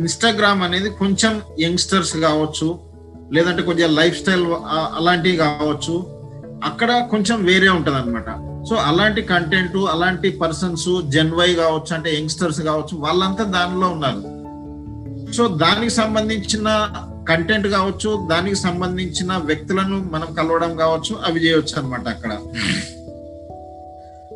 ఇన్స్టాగ్రామ్ 0.01 0.61
అనేది 0.63 0.89
కొంచెం 1.01 1.33
యంగ్స్టర్స్ 1.59 2.15
కావచ్చు 2.27 2.67
లేదంటే 3.35 3.61
కొంచెం 3.69 3.89
లైఫ్ 3.99 4.17
స్టైల్ 4.21 4.45
అలాంటివి 4.99 5.37
కావచ్చు. 5.45 5.95
అక్కడ 6.63 7.07
కొంచెం 7.11 7.45
వేరే 7.45 7.69
ఉంటది 7.69 7.95
అనమాట 7.95 8.29
సో 8.69 8.75
అలాంటి 8.75 9.21
కంటెంట్ 9.21 9.77
అలాంటి 9.77 10.29
పర్సన్స్ 10.29 11.01
జెన్వై 11.03 11.53
కావచ్చు 11.55 11.95
అంటే 11.95 12.17
యంగ్స్టర్స్ 12.17 12.61
కావచ్చు 12.61 12.97
వాళ్ళంతా 12.97 13.43
దానిలో 13.43 13.89
ఉన్నారు. 13.89 14.37
సో 15.33 15.47
దానికి 15.47 15.89
సంబంధించిన 15.89 16.67
కంటెంట్ 17.29 17.67
కావచ్చు 17.67 18.27
దానికి 18.29 18.55
సంబంధించిన 18.55 19.33
వ్యక్తులను 19.33 20.09
మనం 20.11 20.33
కలవడం 20.33 20.77
కావచ్చు 20.77 21.15
అవి 21.25 21.39
చేయవచ్చు 21.45 21.79
అనమాట 21.79 22.07
అక్కడ. 22.07 22.31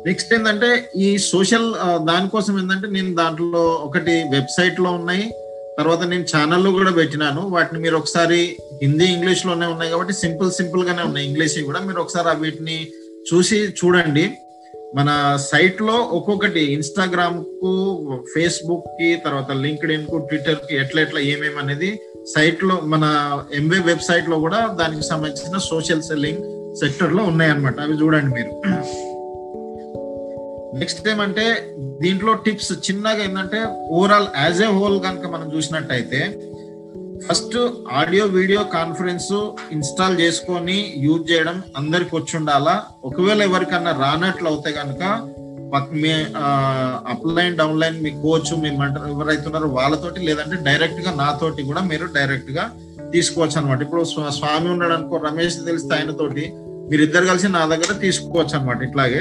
నెక్స్ట్ 0.06 0.34
ఏంటంటే 0.34 0.90
ఈ 0.96 1.18
సోషల్ 1.18 1.74
దానికోసం 2.06 2.58
ఏంటంటే 2.58 2.88
నేను 2.88 3.14
దాంట్లో 3.14 3.60
ఒకటి 3.60 4.10
వెబ్సైట్లో 4.10 4.90
ఉన్నాయి. 4.90 5.32
తర్వాత 5.78 6.02
నేను 6.02 6.22
ఛానల్లో 6.22 6.70
కూడా 6.70 6.90
పెట్టినాను. 6.90 7.40
వాటిని 7.40 7.80
మీరు 7.80 7.96
ఒకసారి 7.96 8.56
హిందీ 8.82 9.04
ఇంగ్లీష్లోనే 9.04 9.66
ఉన్నాయి 9.66 9.90
కాబట్టి 9.90 10.12
సింపుల్ 10.12 10.52
సింపుల్ 10.52 10.84
గానే 10.84 11.02
ఉన్నాయి. 11.02 11.28
ఇంగ్లీష్ 11.28 11.64
కూడా 11.64 11.80
మీరు 11.80 12.00
ఒకసారి 12.00 12.40
వీటిని 12.40 12.88
చూసి 13.32 13.56
చూడండి. 13.56 14.30
మన 14.96 15.36
సైట్లో 15.50 15.92
ఒక్కొక్కటి 15.92 16.60
ఇన్స్టాగ్రామ్కు 16.60 17.70
ఫేస్బుక్కి 18.34 19.20
తర్వాత 19.24 19.50
లింక్డ్ 19.52 19.92
ఇన్కు 19.92 20.18
ట్విట్టర్కి 20.18 20.76
ఎట్లా 20.76 21.02
ఎట్లా 21.02 21.20
ఏమేమి 21.20 21.58
అనేది 21.58 22.00
సైట్లో 22.34 22.80
మన 22.84 23.04
ఎంవే 23.54 23.78
వెబ్సైట్లో 23.78 24.38
కూడా 24.38 24.66
దానికి 24.80 25.02
సంబంధించిన 25.02 25.58
సోషల్ 25.58 26.02
సెల్లింగ్ 26.02 26.74
సెక్టర్లో 26.74 27.22
ఉన్నాయన్నమాట. 27.24 27.80
అవి 27.80 27.92
చూడండి 27.92 28.34
మీరు. 28.34 28.50
నెక్స్ట్ 30.72 31.08
ఏమంటే 31.08 31.44
దీంట్లో 32.02 32.32
టిప్స్ 32.44 32.72
చిన్నగా 32.86 33.22
ఏంటంటే 33.24 33.58
ఓవరాల్ 33.90 34.28
యాజ్ 34.36 34.60
ఏ 34.62 34.68
హోల్ 34.76 34.96
కనుక 35.00 35.26
మనం 35.26 35.46
చూసినట్టయితే 35.54 36.20
first 37.26 37.56
audio 37.92 38.24
video 38.28 38.62
conference 38.72 39.28
install 39.72 40.16
చేసుకొని 40.20 40.76
యూజ్ 40.96 41.24
చేయడం 41.30 41.56
అందరికి 41.76 42.12
వచ్చి 42.16 42.34
ఉండాలా? 42.36 42.74
ఒకవేళ 43.04 43.40
ఎవరికన్నా 43.42 43.92
రానట్లు 44.00 44.48
అవుతే 44.48 44.72
కనుక 44.72 45.02
మీ 45.94 46.14
అప్లైన్ 47.12 47.54
డౌన్లైన్ 47.56 47.98
మీ 48.02 48.10
కోచ్ 48.24 48.50
మీ 48.62 48.70
ఎవరైతున్నారో 49.10 49.68
వాళ్ళతోటి 49.76 50.20
లేదంటే 50.20 50.56
డైరెక్ట్గా 50.66 51.12
నాతోటి 51.16 51.62
కూడా 51.62 51.82
మీరు 51.82 52.06
డైరెక్ట్గా 52.16 52.64
తీసుకోవచ్చు 53.12 53.56
అనమాట 53.58 53.80
ఇప్పుడు 53.82 54.02
స్వామి 54.32 54.68
ఉన్నాడు 54.70 54.94
అనుకో 54.94 55.16
రమేష్ 55.24 55.56
తెలిస్తే 55.66 55.94
ఆయనతోటి 55.94 56.44
మీరు 56.90 57.02
ఇద్దరు 57.02 57.26
కలిసి 57.26 57.48
నా 57.50 57.62
దగ్గర 57.66 57.92
తీసుకోవచ్చు 57.98 58.54
అనమాట 58.58 58.80
ఇట్లాగే. 58.82 59.20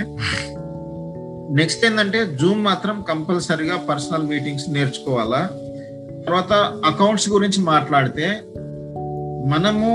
నెక్స్ట్ 1.51 1.85
ఏంటంటే 1.85 2.25
జూమ్ 2.41 2.63
మాత్రం 2.63 3.05
కంపల్సరిగా 3.09 3.77
పర్సనల్ 3.77 4.27
మీటింగ్స్ 4.27 4.69
నేర్చుకోవాలా? 4.69 5.49
తర్వాత 6.25 6.53
అకౌంట్స్ 6.85 7.29
గురించి 7.29 7.63
మాట్లాడితే 7.63 8.41
మనము 9.47 9.89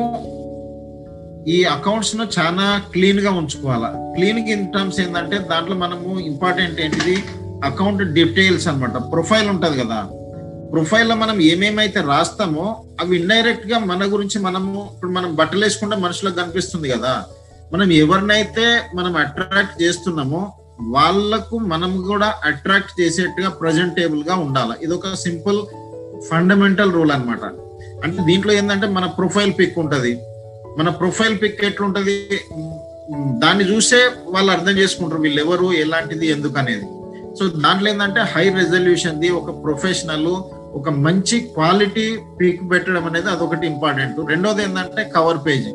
ఈ 1.48 1.64
అకౌంట్స్ను 1.64 2.28
చాలా 2.38 2.82
క్లీన్గా 2.92 3.30
ఉంచుకోవాలా. 3.30 4.12
క్లీన్ 4.16 4.38
ఇన్ 4.38 4.72
టర్మ్స్ 4.72 5.00
ఏంటంటే 5.00 5.38
దాంట్లో 5.38 5.76
మనము 5.76 6.20
ఇంపార్టెంట్ 6.20 6.80
ఏంటిది? 6.80 7.24
అకౌంట్ 7.64 8.12
డీటెయిల్స్ 8.12 8.68
అనమాట 8.68 8.96
ప్రొఫైల్ 8.96 9.48
ఉంటది 9.48 9.78
కదా. 9.78 10.08
ప్రొఫైల్లో 10.72 11.14
మనం 11.14 11.40
ఏమేమైతే 11.40 12.00
రాస్తామో 12.00 12.84
అవి 13.00 13.16
ఇండైరెక్ట్గా 13.16 13.78
మన 13.78 14.04
గురించి 14.04 14.38
మనము 14.38 14.90
ఇప్పుడు 14.94 15.10
మనం 15.10 15.34
బట్టలు 15.34 15.64
వేసుకుంటే 15.64 15.96
మనుషులకు 15.96 16.34
కనిపిస్తుంది 16.34 16.88
కదా. 16.88 17.24
మనం 17.72 17.92
ఎవరినైతే 17.92 18.80
మనం 18.94 19.16
అట్రాక్ట్ 19.16 19.82
చేస్తున్నామో 19.82 20.52
వాళ్ళకు 20.78 21.58
మనం 21.58 22.02
కూడా 22.02 22.34
అట్రాక్ట్ 22.44 23.00
చేసేట్టుగా 23.00 23.48
ప్రజెంటేబుల్గా 23.48 24.34
ఉండాలి. 24.36 24.74
ఇది 24.82 24.94
ఒక 24.94 25.14
సింపుల్ 25.14 25.60
ఫండమెంటల్ 26.30 26.92
రూల్ 26.92 27.10
అనమాట 27.10 27.44
అంటే 28.04 28.22
దీంట్లో 28.22 28.52
ఏంటంటే 28.52 28.86
మన 28.86 29.06
ప్రొఫైల్ 29.06 29.52
పిక్ 29.58 29.78
ఉంటుంది. 29.78 30.12
మన 30.78 30.88
ప్రొఫైల్ 30.88 31.40
పిక్ 31.42 31.64
ఎట్లుంటది? 31.64 32.16
దాన్ని 33.42 33.64
చూసే 33.64 34.00
వాళ్ళు 34.26 34.52
అర్థం 34.52 34.78
చేసుకుంటారు 34.78 35.22
వీళ్ళు 35.22 35.40
ఎవరు 35.40 35.72
ఎలాంటిది 35.72 36.26
ఎందుకు 36.26 36.58
అనేది 36.58 36.86
సో 37.38 37.46
దాంట్లో 37.48 37.90
ఏంటంటే 37.90 38.20
హై 38.20 38.48
రెజల్యూషన్ 38.48 39.20
ది 39.20 39.30
ఒక 39.30 39.50
ప్రొఫెషనల్ 39.64 40.28
ఒక 40.78 40.88
మంచి 40.88 41.40
క్వాలిటీ 41.40 42.18
పిక్ 42.40 42.70
పెట్టడం 42.70 43.04
అనేది 43.06 43.28
అదొకటి 43.30 43.66
ఇంపార్టెంట్ 43.66 44.20
రెండోది 44.28 44.62
ఏంటంటే 44.62 45.04
కవర్ 45.16 45.38
పేజ్ 45.46 45.68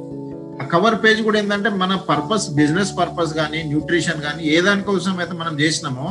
ఆ 0.62 0.63
కవర్ 0.74 0.97
పేజ్ 1.04 1.21
కూడా 1.28 1.39
ఏంటంటే 1.39 1.69
మన 1.84 1.95
పర్పస్ 2.10 2.45
బిజినెస్ 2.60 2.91
పర్పస్ 2.97 3.34
కానీ 3.34 3.60
న్యూట్రిషన్ 3.63 4.21
కానీ 4.21 4.43
ఏ 4.56 4.62
దానికోసం 4.62 5.19
అయితే 5.19 5.34
మనం 5.41 5.54
చేసినామో 5.60 6.08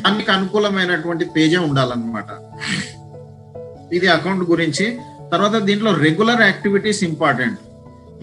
దానికి 0.00 0.30
అనుకూలమైనటువంటి 0.30 1.24
పేజే 1.36 1.58
ఉండాలన్నమాట. 1.68 2.30
ఇది 3.96 4.08
అకౌంట్ 4.08 4.44
గురించి. 4.50 4.86
తర్వాత 5.32 5.56
దీంట్లో 5.68 5.90
రెగ్యులర్ 5.94 6.42
యాక్టివిటీస్ 6.42 7.00
ఇంపార్టెంట్. 7.04 7.58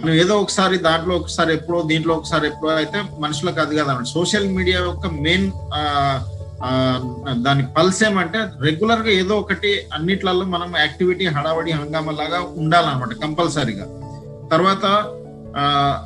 మనం 0.02 0.14
ఏదో 0.14 0.34
ఒకసారి 0.44 0.78
దాంట్లో 0.78 1.16
ఒకసారి 1.16 1.54
ఎప్పుడో 1.54 1.80
దీంట్లో 1.82 2.14
ఒకసారి 2.20 2.46
ఎప్పుడో 2.48 2.76
అయితే 2.76 3.00
మనుషులకు 3.20 3.60
అది 3.62 3.76
కదా 3.80 3.94
సోషల్ 4.14 4.48
మీడియా 4.58 4.80
యొక్క 4.80 5.08
మెయిన్ 5.26 5.48
దాని 7.44 7.64
పల్స్ 7.78 8.04
ఏమంటే 8.04 8.40
రెగ్యులర్గా 8.62 9.12
ఏదో 9.22 9.34
ఒకటి 9.44 9.72
అన్నిట్లలో 9.94 10.46
మనం 10.46 10.70
యాక్టివిటీ 10.78 11.26
హడావడి 11.26 11.72
హంగామా 11.72 12.12
లాగా 12.12 12.40
ఉండాలన్నమాట 12.62 13.14
కంపల్సరీగా. 13.24 13.86
తర్వాత 14.52 14.86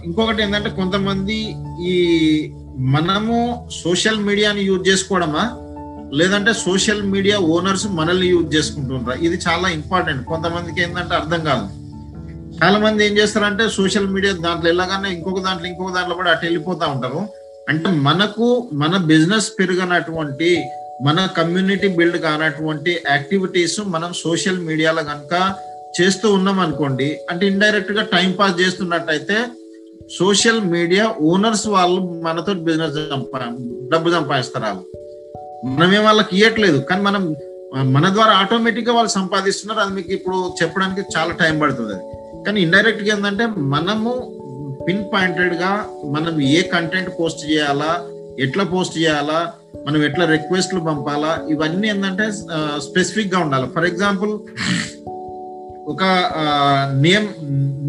ఇంకొకటి 0.05 0.43
ఏంటంటే 0.43 0.69
కొంతమంది 0.69 1.55
ఈ 1.81 1.95
మనము 2.77 3.67
సోషల్ 3.83 4.19
మీడియాని 4.19 4.61
యూజ్ 4.61 4.87
చేసుకోవడమా? 4.89 5.51
లేదంటే 6.13 6.53
సోషల్ 6.53 7.01
మీడియా 7.01 7.37
ఓనర్స్ 7.37 7.87
మనల్ని 7.87 8.27
యూజ్ 8.27 8.55
చేసుకుంటున్నారా 8.55 9.19
ఇది 9.19 9.39
చాలా 9.47 9.69
ఇంపార్టెంట్. 9.69 10.25
కొంతమందికి 10.25 10.81
ఏంటంటే 10.81 11.15
అర్థం 11.15 11.43
కాదు. 11.43 11.87
చాలా 12.63 12.77
మంది 12.77 13.07
ఏం 13.07 13.17
చేస్తారంటే 13.17 13.69
సోషల్ 13.69 14.07
మీడియా 14.07 14.33
దాంట్లో 14.33 14.69
ఎలాగన్నా 14.69 15.09
ఇంకొక 15.09 15.43
దాంట్లో 15.43 15.67
ఇంకొక 15.67 15.93
దాంట్లో 15.93 16.15
కూడా 16.15 16.31
అటు 16.31 16.45
వెళ్ళిపోతా 16.45 16.87
ఉంటారు. 16.87 17.27
అంటే 17.69 17.91
మనకు 17.91 18.69
మన 18.73 18.97
బిజినెస్ 18.97 19.51
పెరగనటువంటి 19.59 20.63
మన 21.01 21.27
కమ్యూనిటీ 21.37 21.87
బిల్డ్ 21.87 22.17
కానటువంటి 22.17 22.97
యాక్టివిటీస్ 23.09 23.79
మనం 23.87 24.13
సోషల్ 24.13 24.59
మీడియాలో 24.59 25.03
కనుక 25.03 25.53
చేస్తూ 25.99 26.27
ఉన్నాం 26.33 26.59
అనుకోండి 26.59 27.07
అంటే 27.29 27.43
ఇండైరెక్ట్గా 27.47 28.03
టైం 28.15 28.29
పాస్ 28.39 28.55
చేస్తున్నట్టయితే 28.61 29.37
సోషల్ 30.17 30.61
మీడియా 30.73 31.05
ఓనర్స్ 31.31 31.67
వాళ్ళు 31.75 31.99
మనతో 32.25 32.53
బిజినెస్ 32.67 32.95
డబ్బు 33.91 34.09
సంపాదిస్తారు. 34.09 34.65
వాళ్ళు 34.65 34.83
మనమే 35.77 35.99
వాళ్ళకి 36.07 36.33
ఇవ్వట్లేదు 36.37 36.79
కానీ 36.89 37.01
మనం 37.01 37.23
మన 37.95 38.09
ద్వారా 38.13 38.33
ఆటోమేటిక్గా 38.41 38.93
వాళ్ళు 38.93 39.11
సంపాదిస్తున్నారు 39.11 39.79
అది 39.83 39.93
మీకు 39.95 40.11
ఇప్పుడు 40.17 40.37
చెప్పడానికి 40.61 41.01
చాలా 41.15 41.31
టైం 41.41 41.55
పడుతుంది. 41.59 41.93
అది 41.93 42.43
కానీ 42.45 42.59
ఇండైరెక్ట్గా 42.65 43.09
ఏంటంటే 43.15 43.45
మనము 43.75 44.11
పిన్ 44.87 45.03
పాయింటెడ్గా 45.13 45.71
మనం 46.15 46.33
ఏ 46.57 46.61
కంటెంట్ 46.73 47.09
పోస్ట్ 47.19 47.41
చేయాలా 47.49 47.91
ఎట్లా 48.45 48.63
పోస్ట్ 48.63 48.95
చేయాలా 48.97 49.39
మనం 49.87 49.99
ఎట్లా 50.03 50.25
రిక్వెస్ట్లు 50.35 50.79
పంపాలా 50.79 51.31
ఇవన్నీ 51.53 51.87
ఏంటంటే 51.89 52.25
స్పెసిఫిక్గా 52.87 53.39
ఉండాలి. 53.39 53.67
ఫర్ 53.75 53.85
ఎగ్జాంపుల్ 53.85 54.33
ఒక 55.91 56.03
నియం 57.03 57.25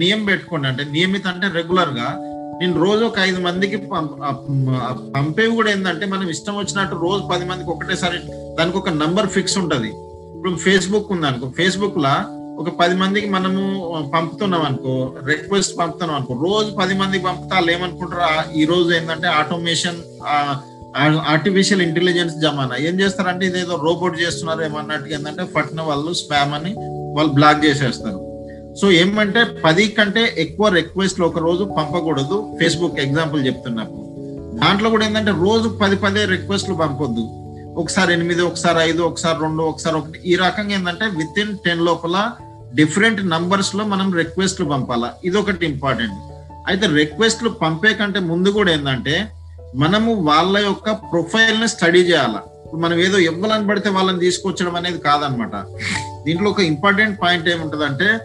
నియం 0.01 0.21
పెట్టుకోండి. 0.29 0.67
అంటే 0.71 0.83
నియమిత 0.95 1.27
అంటే 1.33 1.47
రెగ్యులర్గా 1.59 2.09
నేను 2.61 2.75
రోజు 2.85 3.03
ఒక 3.09 3.19
ఐదు 3.29 3.41
మందికి 3.47 3.77
పంపేవి 5.17 5.53
కూడా 5.59 5.69
ఏంటంటే 5.75 6.07
మనం 6.13 6.27
ఇష్టం 6.35 6.57
వచ్చినట్టు 6.59 6.97
రోజు 7.07 7.23
పది 7.33 7.45
మందికి 7.51 7.71
ఒకటేసారి 7.75 8.19
దానికి 8.59 8.79
ఒక 8.81 8.93
నంబర్ 9.03 9.29
ఫిక్స్ 9.37 9.57
ఉంటుంది. 9.63 9.91
ఇప్పుడు 10.37 10.53
ఫేస్బుక్ 10.65 11.13
ఉంది 11.15 11.27
అనుకో 11.31 11.47
ఫేస్బుక్ 11.59 12.01
లా 12.07 12.15
ఒక 12.63 12.71
పది 12.81 12.95
మందికి 13.03 13.29
మనము 13.37 13.63
పంపుతున్నాం 14.15 14.63
అనుకో 14.69 14.95
రిక్వెస్ట్ 15.31 15.75
పంపుతున్నాం 15.81 16.17
అనుకో 16.19 16.35
రోజు 16.47 16.71
పది 16.81 16.95
మందికి 17.01 17.25
పంపుతా 17.29 17.55
వాళ్ళు 17.57 17.71
ఏమనుకుంటారు? 17.77 18.25
ఈ 18.61 18.65
రోజు 18.73 18.89
ఏంటంటే 18.99 19.29
ఆటోమేషన్ 19.41 20.01
ఆర్టిఫిషియల్ 21.33 21.83
ఇంటెలిజెన్స్ 21.83 22.35
జమానా. 22.45 22.77
ఏం 22.89 22.95
చేస్తారంటే 23.01 23.45
ఇదేదో 23.47 23.75
రోబోట్ 23.87 24.17
చేస్తున్నారు 24.23 24.63
ఏమన్నట్టుగా 24.69 25.15
ఏంటంటే 25.17 25.45
పట్టిన 25.57 25.81
వాళ్ళు 25.89 26.13
స్పామ్ 26.21 26.55
అని 26.59 26.73
వాళ్ళు 27.17 27.33
బ్లాక్ 27.39 27.65
చేసేస్తారు. 27.65 28.21
సో 28.81 28.87
ఏమంటే 29.03 29.41
పది 29.65 29.85
కంటే 29.99 30.23
ఎక్కువ 30.45 30.69
రిక్వెస్ట్లు 30.69 31.25
ఒక 31.27 31.39
రోజు 31.39 31.65
పంపకూడదు. 31.79 32.37
ఫేస్బుక్ 32.61 33.01
ఎగ్జాంపుల్ 33.07 33.47
చెప్తున్నప్పుడు 33.47 34.05
దాంట్లో 34.63 34.89
కూడా 34.91 35.07
ఏంటంటే 35.07 35.33
రోజు 35.47 35.69
పది 35.83 35.97
పదే 35.97 36.25
రిక్వెస్ట్లు 36.35 36.75
పంపొద్దు. 36.75 37.25
ఒకసారి 37.81 38.11
ఎనిమిది 38.13 38.43
ఒకసారి 38.43 38.79
ఐదు 38.91 39.03
ఒకసారి 39.03 39.39
రెండు 39.43 39.63
ఒకసారి 39.63 39.97
ఒకటి. 39.97 40.19
ఈ 40.31 40.35
రకంగా 40.45 40.75
ఏంటంటే 40.77 41.07
విత్ 41.19 41.39
ఇన్ 41.43 41.53
టెన్ 41.67 41.85
లోపల 41.89 42.17
డిఫరెంట్ 42.75 43.21
నంబర్స్లో 43.35 43.85
మనం 43.85 44.09
రిక్వెస్ట్లు 44.21 44.67
పంపాలా. 44.67 45.11
ఇది 45.25 45.37
ఒకటి 45.43 45.67
ఇంపార్టెంట్ 45.67 46.19
అయితే 46.71 46.87
రిక్వెస్ట్లు 47.01 47.51
పంపే 47.63 47.93
కంటే 48.01 48.21
ముందు 48.31 48.49
కూడా 48.51 48.71
ఏంటంటే 48.73 49.15
మనము 49.75 50.15
వాళ్ళ 50.15 50.59
యొక్క 50.59 50.91
ప్రొఫైల్ని 50.91 51.69
స్టడీ 51.69 52.01
చేయాలా? 52.01 52.43
మనం 52.75 52.99
ఏదో 52.99 53.19
ఇవ్వాలని 53.19 53.67
పడితే 53.67 53.89
వాళ్ళని 53.89 54.21
తీసుకొచ్చడం 54.21 54.77
అనేది 54.77 54.99
కాదనమాట. 54.99 55.57
దీంట్లో 56.25 56.51
ఒక 56.51 56.61
important 56.61 57.23
point 57.23 57.49
ఏముంటదంటే 57.49 58.19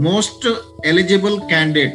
most 0.00 0.48
eligible 0.84 1.40
candidate 1.40 1.94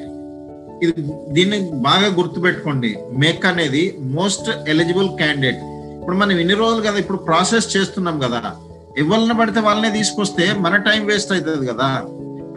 ఇది 0.84 1.02
దీన్ని 1.28 1.72
బాగా 1.72 2.08
గుర్తుపెట్టుకోండి. 2.16 2.98
మేక్ 3.12 3.46
అనేది 3.46 3.98
మోస్ట్ 4.02 4.70
ఎలిజిబుల్ 4.70 5.10
క్యాండిడేట్. 5.10 5.58
ఇప్పుడు 6.00 6.18
మనం 6.18 6.32
ఇన్ని 6.32 6.54
రోజులు 6.54 6.82
కదా 6.82 6.98
ఇప్పుడు 6.98 7.18
ప్రాసెస్ 7.18 7.78
చేస్తున్నాం 7.78 8.20
కదా. 8.20 8.56
ఎవరిని 8.98 9.34
పడితే 9.34 9.60
వాళ్ళనే 9.60 9.90
తీసుకొస్తే 9.90 10.54
మన 10.54 10.76
టైం 10.76 11.06
వేస్ట్ 11.06 11.32
అవుతుంది 11.32 11.68
కదా. 11.68 12.02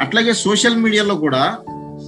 అట్లాగే 0.01 0.33
సోషల్ 0.33 0.77
మీడియాలో 0.77 1.15
కూడా 1.15 1.59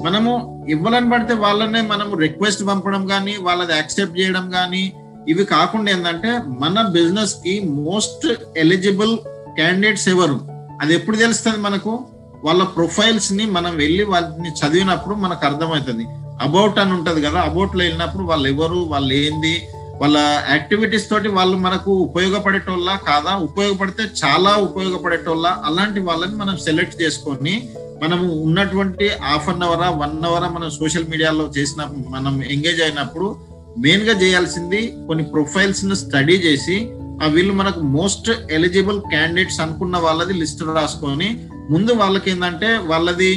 మనము 0.04 0.66
ఇవ్వాలని 0.68 1.10
పడితే 1.10 1.34
వాళ్ళనే 1.34 1.80
మనము 1.80 2.16
రిక్వెస్ట్ 2.16 2.66
పంపడం 2.66 3.06
కానీ 3.06 3.36
వాళ్ళది 3.40 3.72
యాక్సెప్ట్ 3.72 4.18
చేయడం 4.18 4.50
కానీ 4.50 4.92
ఇవి 5.28 5.44
కాకుండా 5.44 5.92
ఏంటంటే 5.92 6.38
మన 6.48 6.86
బిజినెస్కి 6.92 7.60
మోస్ట్ 7.60 8.26
ఎలిజిబుల్ 8.56 9.18
క్యాండిడేట్స్ 9.54 10.08
ఎవరు? 10.08 10.40
అది 10.82 10.94
ఎప్పుడు 10.94 11.16
తెలుస్తుంది 11.16 11.58
మనకు? 11.58 12.06
వాళ్ళ 12.44 12.62
ప్రొఫైల్స్ని 12.62 13.46
మనం 13.46 13.76
వెళ్ళి 13.76 14.04
వాళ్ళని 14.04 14.50
చదివినప్పుడు 14.50 15.14
మనకు 15.14 15.46
అర్థమవుతుంది. 15.46 16.04
అబౌట్ 16.42 16.78
అని 16.78 16.92
ఉంటది 16.92 17.22
కదా 17.22 17.40
అబౌట్లో 17.40 17.84
వెళ్ళినప్పుడు 17.84 18.22
వాళ్ళు 18.22 18.48
ఎవరు 18.48 18.76
వాళ్ళు 18.76 19.14
ఏంది 19.14 19.62
వాళ్ళ 20.00 20.42
యాక్టివిటీస్ 20.50 21.10
తోటి 21.10 21.28
వాళ్ళు 21.28 21.56
మనకు 21.56 21.92
ఉపయోగపడేటోళ్ళ 21.92 22.90
కాదా? 23.08 23.36
ఉపయోగపడితే 23.36 24.02
చాలా 24.24 24.50
ఉపయోగపడేటోళ్ళ? 24.56 25.46
అలాంటి 25.64 26.00
వాళ్ళని 26.00 26.34
మనం 26.34 26.56
సెలెక్ట్ 26.56 27.02
చేసుకొని 27.02 27.68
మనము 28.02 28.42
ఉన్నటువంటి 28.42 29.08
half 29.20 29.48
an 29.48 29.62
hour 29.62 29.82
one 29.96 30.24
hour 30.24 30.52
మనం 30.52 30.70
సోషల్ 30.70 31.08
మీడియాలో 31.08 31.50
చేసిన 31.58 31.82
మనం 32.08 32.42
ఎంగేజ్ 32.42 32.82
అయినప్పుడు 32.82 33.36
మెయిన్గా 33.78 34.12
చేయాల్సింది 34.12 34.80
కొన్ని 35.06 35.24
ప్రొఫైల్స్ 35.24 35.94
స్టడీ 35.94 36.34
చేసి 36.34 36.76
ఆ 37.22 37.26
వీళ్ళు 37.26 37.52
మనకు 37.52 37.80
మోస్ట్ 37.80 38.30
ఎలిజిబుల్ 38.50 39.00
క్యాండిడేట్స్ 39.00 39.60
అనుకున్న 39.60 39.96
వాళ్ళది 39.96 40.32
లిస్ట్ 40.32 40.62
రాసుకొని 40.62 41.28
ముందు 41.70 41.92
వాళ్ళకి 41.92 42.30
ఏంటంటే 42.30 42.78
వాళ్ళది 42.86 43.32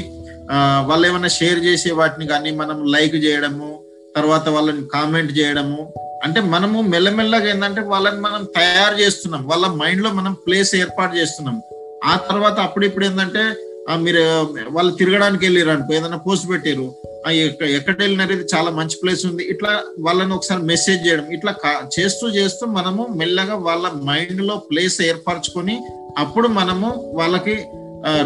వాళ్ళు 0.85 1.07
ఏమైనా 1.07 1.27
షేర్ 1.27 1.59
చేసే 1.65 1.91
వాటిని 1.91 2.27
కానీ 2.27 2.51
మనం 2.51 2.85
లైక్ 2.85 3.15
చేయడము 3.15 3.79
తర్వాత 4.15 4.49
వాళ్ళని 4.49 4.87
కామెంట్ 4.87 5.37
చేయడము 5.37 5.93
అంటే 6.23 6.41
మనము 6.41 6.81
మెల్లమెల్లగా 6.81 7.49
ఏంటంటే 7.49 7.81
వాళ్ళని 7.81 8.21
మనం 8.21 8.43
తయారు 8.55 8.95
చేస్తున్నాం 9.01 9.47
వాళ్ళ 9.47 9.67
మైండ్లో 9.67 10.11
మనం 10.11 10.33
ప్లేస్ 10.47 10.75
ఏర్పాటు 10.75 11.17
చేస్తున్నాం. 11.17 11.61
ఆ 12.05 12.15
తర్వాత 12.29 12.59
అప్పుడిప్పుడు 12.59 13.05
ఏంటంటే 13.05 13.43
మీరు 13.91 14.21
వాళ్ళు 14.69 14.91
తిరగడానికి 14.95 15.45
వెళ్ళారు 15.45 15.69
అనుకో 15.69 15.93
ఏదైనా 15.93 16.17
పోస్ట్ 16.17 16.49
పెట్టారు 16.49 16.95
ఆ, 17.27 17.31
ఎక్కడ 17.71 17.95
వెళ్ళినారు 18.01 18.33
చాలా 18.55 18.71
మంచి 18.71 18.97
ప్లేస్ 19.03 19.25
ఉంది. 19.25 19.43
ఇట్లా 19.43 19.83
వాళ్ళని 19.99 20.33
ఒకసారి 20.33 20.61
మెసేజ్ 20.63 21.07
చేయడం 21.07 21.31
ఇట్లా 21.31 21.51
కా- 21.51 21.99
చేస్తూ 21.99 22.27
చేస్తూ 22.29 22.65
మనము 22.67 23.07
మెల్లగా 23.15 23.55
వాళ్ళ 23.55 23.87
మైండ్లో 24.03 24.57
ప్లేస్ 24.57 25.01
ఏర్పరచుకొని 25.01 25.75
అప్పుడు 26.17 26.47
మనము 26.47 27.13
వాళ్ళకి 27.15 27.55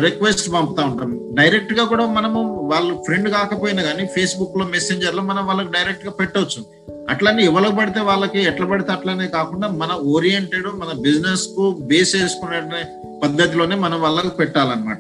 రిక్వెస్ట్ 0.02 0.54
పంపుతా 0.54 0.84
ఉంటాం. 0.84 1.20
డైరెక్ట్గా 1.34 1.86
కూడా 1.86 2.06
మనము 2.06 2.70
వాళ్ళు 2.74 2.94
ఫ్రెండ్ 2.94 3.30
కాకపోయినా 3.30 3.84
కానీ 3.84 4.06
ఫేస్బుక్లో 4.06 4.66
మెసెంజర్లో 4.66 5.24
మనం 5.24 5.48
వాళ్ళకి 5.48 5.72
డైరెక్ట్గా 5.72 6.12
పెట్టవచ్చు 6.12 6.66
అట్లనే 7.10 7.44
ఎవరికి 7.44 7.76
పడితే 7.76 8.00
వాళ్ళకి 8.00 8.40
ఎట్లా 8.40 8.68
పడితే 8.68 8.92
అట్లనే 8.92 9.28
కాకుండా 9.28 9.68
మన 9.68 9.92
ఓరియంటెడ్ 9.92 10.64
మన 10.64 11.00
బిజినెస్కు 11.00 11.78
బేస్ 11.82 12.16
చేసుకునే 12.16 12.86
పద్ధతిలోనే 13.24 13.76
మనం 13.76 14.02
వాళ్ళకి 14.02 14.30
పెట్టాలన్నమాట 14.30 14.98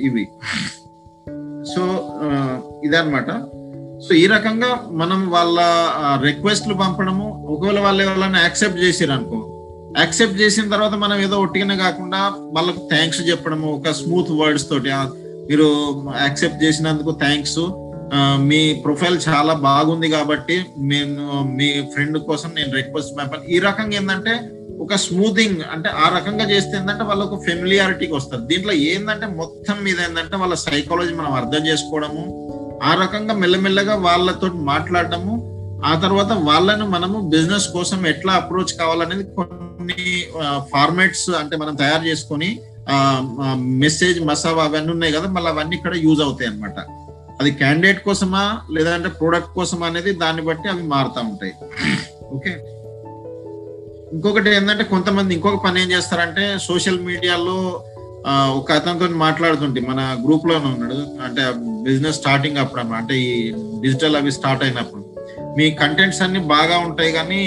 ఇవి. 0.00 0.28
సో 1.64 1.82
ఇదన్నమాట. 2.84 3.26
సో 4.08 4.14
ఈ 4.14 4.26
రకంగా 4.26 4.86
మనం 4.90 5.30
వాళ్ళ 5.30 5.58
రిక్వెస్ట్లు 6.24 6.74
పంపడము 6.74 7.46
ఒకవేళ 7.48 7.80
వాళ్ళు 7.80 8.02
ఎవరైనా 8.02 8.40
యాక్సెప్ట్ 8.40 8.78
చేసిరు 8.78 9.12
అనుకో 9.12 9.49
యాక్సెప్ట్ 9.98 10.40
చేసిన 10.40 10.70
తర్వాత 10.70 10.94
మనం 10.94 11.20
ఏదో 11.20 11.36
ఒట్టిగానే 11.40 11.76
కాకుండా 11.76 12.20
వాళ్ళకు 12.52 12.88
థ్యాంక్స్ 12.90 13.30
చెప్పడము 13.30 13.68
ఒక 13.72 13.90
స్మూత్ 13.90 14.30
వర్డ్స్ 14.30 14.68
తోటి 14.68 14.90
మీరు 15.50 15.68
యాక్సెప్ట్ 16.20 16.64
చేసినందుకు 16.64 17.10
థ్యాంక్స్ 17.10 17.60
మీ 18.38 18.82
ప్రొఫైల్ 18.84 19.18
చాలా 19.28 19.52
బాగుంది 19.52 20.08
కాబట్టి 20.08 20.56
నేను 20.78 21.24
మీ 21.44 21.82
ఫ్రెండ్ 21.94 22.18
కోసం 22.18 22.50
నేను 22.54 22.72
రిక్వెస్ట్ 22.74 23.18
పంపాను 23.18 23.44
ఈ 23.44 23.58
రకంగా 23.58 23.96
ఏంటంటే 23.96 24.32
ఒక 24.80 24.94
స్మూతింగ్ 24.94 25.60
అంటే 25.72 25.88
ఆ 25.88 26.08
రకంగా 26.08 26.44
చేస్తే 26.44 26.76
ఏంటంటే 26.78 27.04
వాళ్ళకు 27.04 27.36
ఫెమిలియారిటీకి 27.46 28.14
వస్తుంది. 28.14 28.46
దీంట్లో 28.46 28.72
ఏంటంటే 28.72 29.26
మొత్తం 29.26 29.84
మీద 29.84 30.00
ఏంటంటే 30.00 30.36
వాళ్ళ 30.36 30.54
సైకాలజీ 30.54 31.14
మనం 31.14 31.32
అర్థం 31.32 31.66
చేసుకోవడము 31.66 32.22
ఆ 32.82 32.94
రకంగా 32.94 33.34
మెల్లమెల్లగా 33.34 33.94
వాళ్ళతో 33.94 34.46
మాట్లాడటము 34.46 35.34
ఆ 35.84 36.00
తర్వాత 36.00 36.32
వాళ్ళను 36.32 36.86
మనము 36.86 37.28
బిజినెస్ 37.28 37.68
కోసం 37.72 38.06
ఎట్లా 38.06 38.32
అప్రోచ్ 38.32 38.78
కావాలనేది 38.78 39.24
కొన్ని 39.80 40.06
ఫార్మాట్స్ 40.72 41.28
అంటే 41.30 41.54
మనం 41.56 41.74
తయారు 41.74 42.04
చేసుకొని 42.04 42.48
మెసేజ్ 43.82 44.18
మసాబ్ 44.20 44.58
అవన్నీ 44.58 44.90
ఉన్నాయి 44.92 45.12
కదా 45.12 45.28
మళ్ళీ 45.28 45.48
అవన్నీ 45.50 45.74
ఇక్కడ 45.76 45.94
యూజ్ 45.96 46.20
అవుతాయి 46.20 46.48
అన్నమాట. 46.50 46.78
అది 47.40 47.50
క్యాండిడేట్ 47.50 48.00
కోసమా 48.04 48.42
లేదంటే 48.72 49.08
ప్రోడక్ట్ 49.08 49.54
కోసమా 49.54 49.86
అనేది 49.86 50.12
దాన్ని 50.12 50.42
బట్టి 50.42 50.68
అవి 50.68 50.82
మారుతా 50.82 51.20
ఉంటాయి. 51.20 51.54
ఓకే? 52.24 52.52
ఇంకొకటి 54.12 54.50
ఏంటంటే 54.56 54.84
కొంతమంది 54.84 55.34
ఇంకొక 55.34 55.64
పని 55.64 55.82
ఏం 55.82 55.88
చేస్తారంటే 55.90 56.44
సోషల్ 56.62 57.00
మీడియాలో 57.00 57.56
ఒక 58.60 58.72
అతనితో 58.72 59.06
మాట్లాడుతుంటే 59.08 59.80
మన 59.80 60.00
గ్రూప్లోనే 60.26 60.66
ఉన్నాడు 60.66 60.98
అంటే 61.24 61.42
బిజినెస్ 61.82 62.16
స్టార్టింగ్ 62.16 62.56
అప్పుడు 62.56 62.80
అన్నమాట. 62.80 63.00
అంటే 63.02 63.14
ఈ 63.20 63.52
డిజిటల్ 63.80 64.16
అవి 64.16 64.32
స్టార్ట్ 64.32 64.64
అయినప్పుడు. 64.64 65.02
మీ 65.58 65.70
కంటెంట్స్ 65.70 66.22
అన్ని 66.22 66.40
బాగా 66.54 66.78
ఉంటాయి 66.78 67.12
కానీ 67.12 67.40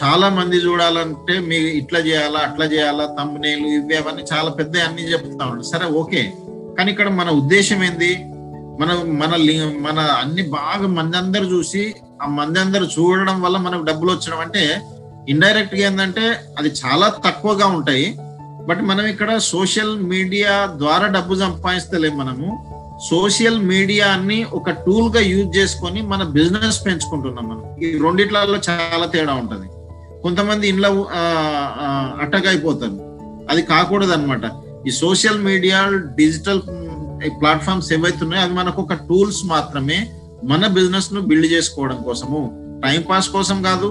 చాలా 0.00 0.28
మంది 0.28 0.56
చూడాలంటే 0.56 1.38
మీ 1.38 1.56
ఇట్లా 1.56 1.98
చేయాలా 1.98 2.38
అట్లా 2.38 2.66
చేయాలా 2.66 3.06
తమ్మునేలు 3.06 3.66
ఇవి 3.66 3.96
అవన్నీ 3.96 4.22
చాలా 4.32 4.50
పెద్ద 4.50 4.76
అన్ని 4.78 5.02
చెప్తా 5.12 5.44
ఉంటాడు 5.46 5.62
సరే 5.62 5.86
ఓకే. 5.86 6.32
కానీ 6.78 6.90
ఇక్కడ 6.90 7.08
మన 7.08 7.30
ఉద్దేశం 7.30 7.84
ఏంది? 7.84 8.12
మన 8.80 8.92
మన 8.94 9.32
మన 9.80 9.98
అన్ని 10.00 10.42
బాగా 10.42 10.86
మంది 10.86 11.16
అందరు 11.16 11.44
చూసి 11.44 11.94
ఆ 12.22 12.26
మంది 12.28 12.58
అందరు 12.58 12.84
చూడడం 12.84 13.42
వల్ల 13.42 13.56
మనకు 13.56 13.82
డబ్బులు 13.82 14.12
వచ్చడం 14.12 14.40
అంటే 14.40 14.82
ఇండైరెక్ట్గా 15.28 15.86
ఏంటంటే 15.86 16.24
అది 16.58 16.68
చాలా 16.68 17.08
తక్కువగా 17.24 17.66
ఉంటాయి. 17.66 18.18
బట్ 18.66 18.82
మనం 18.82 19.06
ఇక్కడ 19.06 19.36
సోషల్ 19.36 19.98
మీడియా 20.02 20.66
ద్వారా 20.76 21.06
డబ్బు 21.06 21.34
సంపాదిస్తలేం 21.34 22.18
మనము. 22.18 22.48
సోషల్ 23.10 23.58
మీడియాని 23.62 24.44
ఒక 24.52 24.70
టూల్గా 24.70 25.20
యూజ్ 25.20 25.56
చేసుకొని 25.56 26.02
మన 26.02 26.22
బిజినెస్ 26.22 26.86
పెంచుకుంటున్నాం 26.86 27.48
మనం. 27.48 27.76
ఈ 27.82 27.98
రెండిట్లలో 27.98 28.58
చాలా 28.70 29.06
తేడా 29.06 29.34
ఉంటది. 29.34 29.66
కొంతమంది 30.26 30.68
ఇంట్లో 30.68 30.90
అటాక్ 32.22 32.46
అయిపోతారు 32.46 32.96
అది 33.50 33.62
కాకూడదు 33.72 34.12
అనమాట 34.12 34.46
ఈ 34.88 34.92
సోషల్ 35.02 35.40
మీడియా 35.42 35.78
డిజిటల్ 36.20 36.60
ప్లాట్ఫామ్స్ 37.40 37.88
ఏవైతే 37.92 38.20
ఉన్నాయో 38.22 38.42
అవి 38.44 38.54
మనకు 38.54 38.78
ఒక 38.82 38.94
టూల్స్ 39.08 39.42
మాత్రమే 39.44 39.98
మన 40.44 40.66
బిజినెస్ను 40.76 41.20
బిల్డ్ 41.20 41.48
చేసుకోవడం 41.52 41.98
కోసము. 42.02 42.40
టైం 42.84 43.00
పాస్ 43.10 43.28
కోసం 43.28 43.58
కాదు 43.62 43.90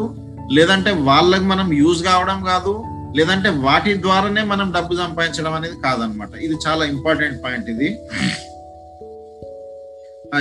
లేదంటే 0.52 0.92
వాళ్ళకి 1.08 1.44
మనం 1.44 1.68
యూజ్ 1.74 2.02
కావడం 2.04 2.40
కాదు 2.44 2.74
లేదంటే 3.18 3.50
వాటి 3.66 3.92
ద్వారానే 4.02 4.44
మనం 4.44 4.68
డబ్బు 4.72 4.94
సంపాదించడం 4.96 5.54
అనేది 5.54 5.78
కాదనమాట 5.86 6.30
ఇది 6.48 6.56
చాలా 6.68 6.86
ఇంపార్టెంట్ 6.86 7.38
పాయింట్ 7.44 7.70
ఇది. 7.70 7.90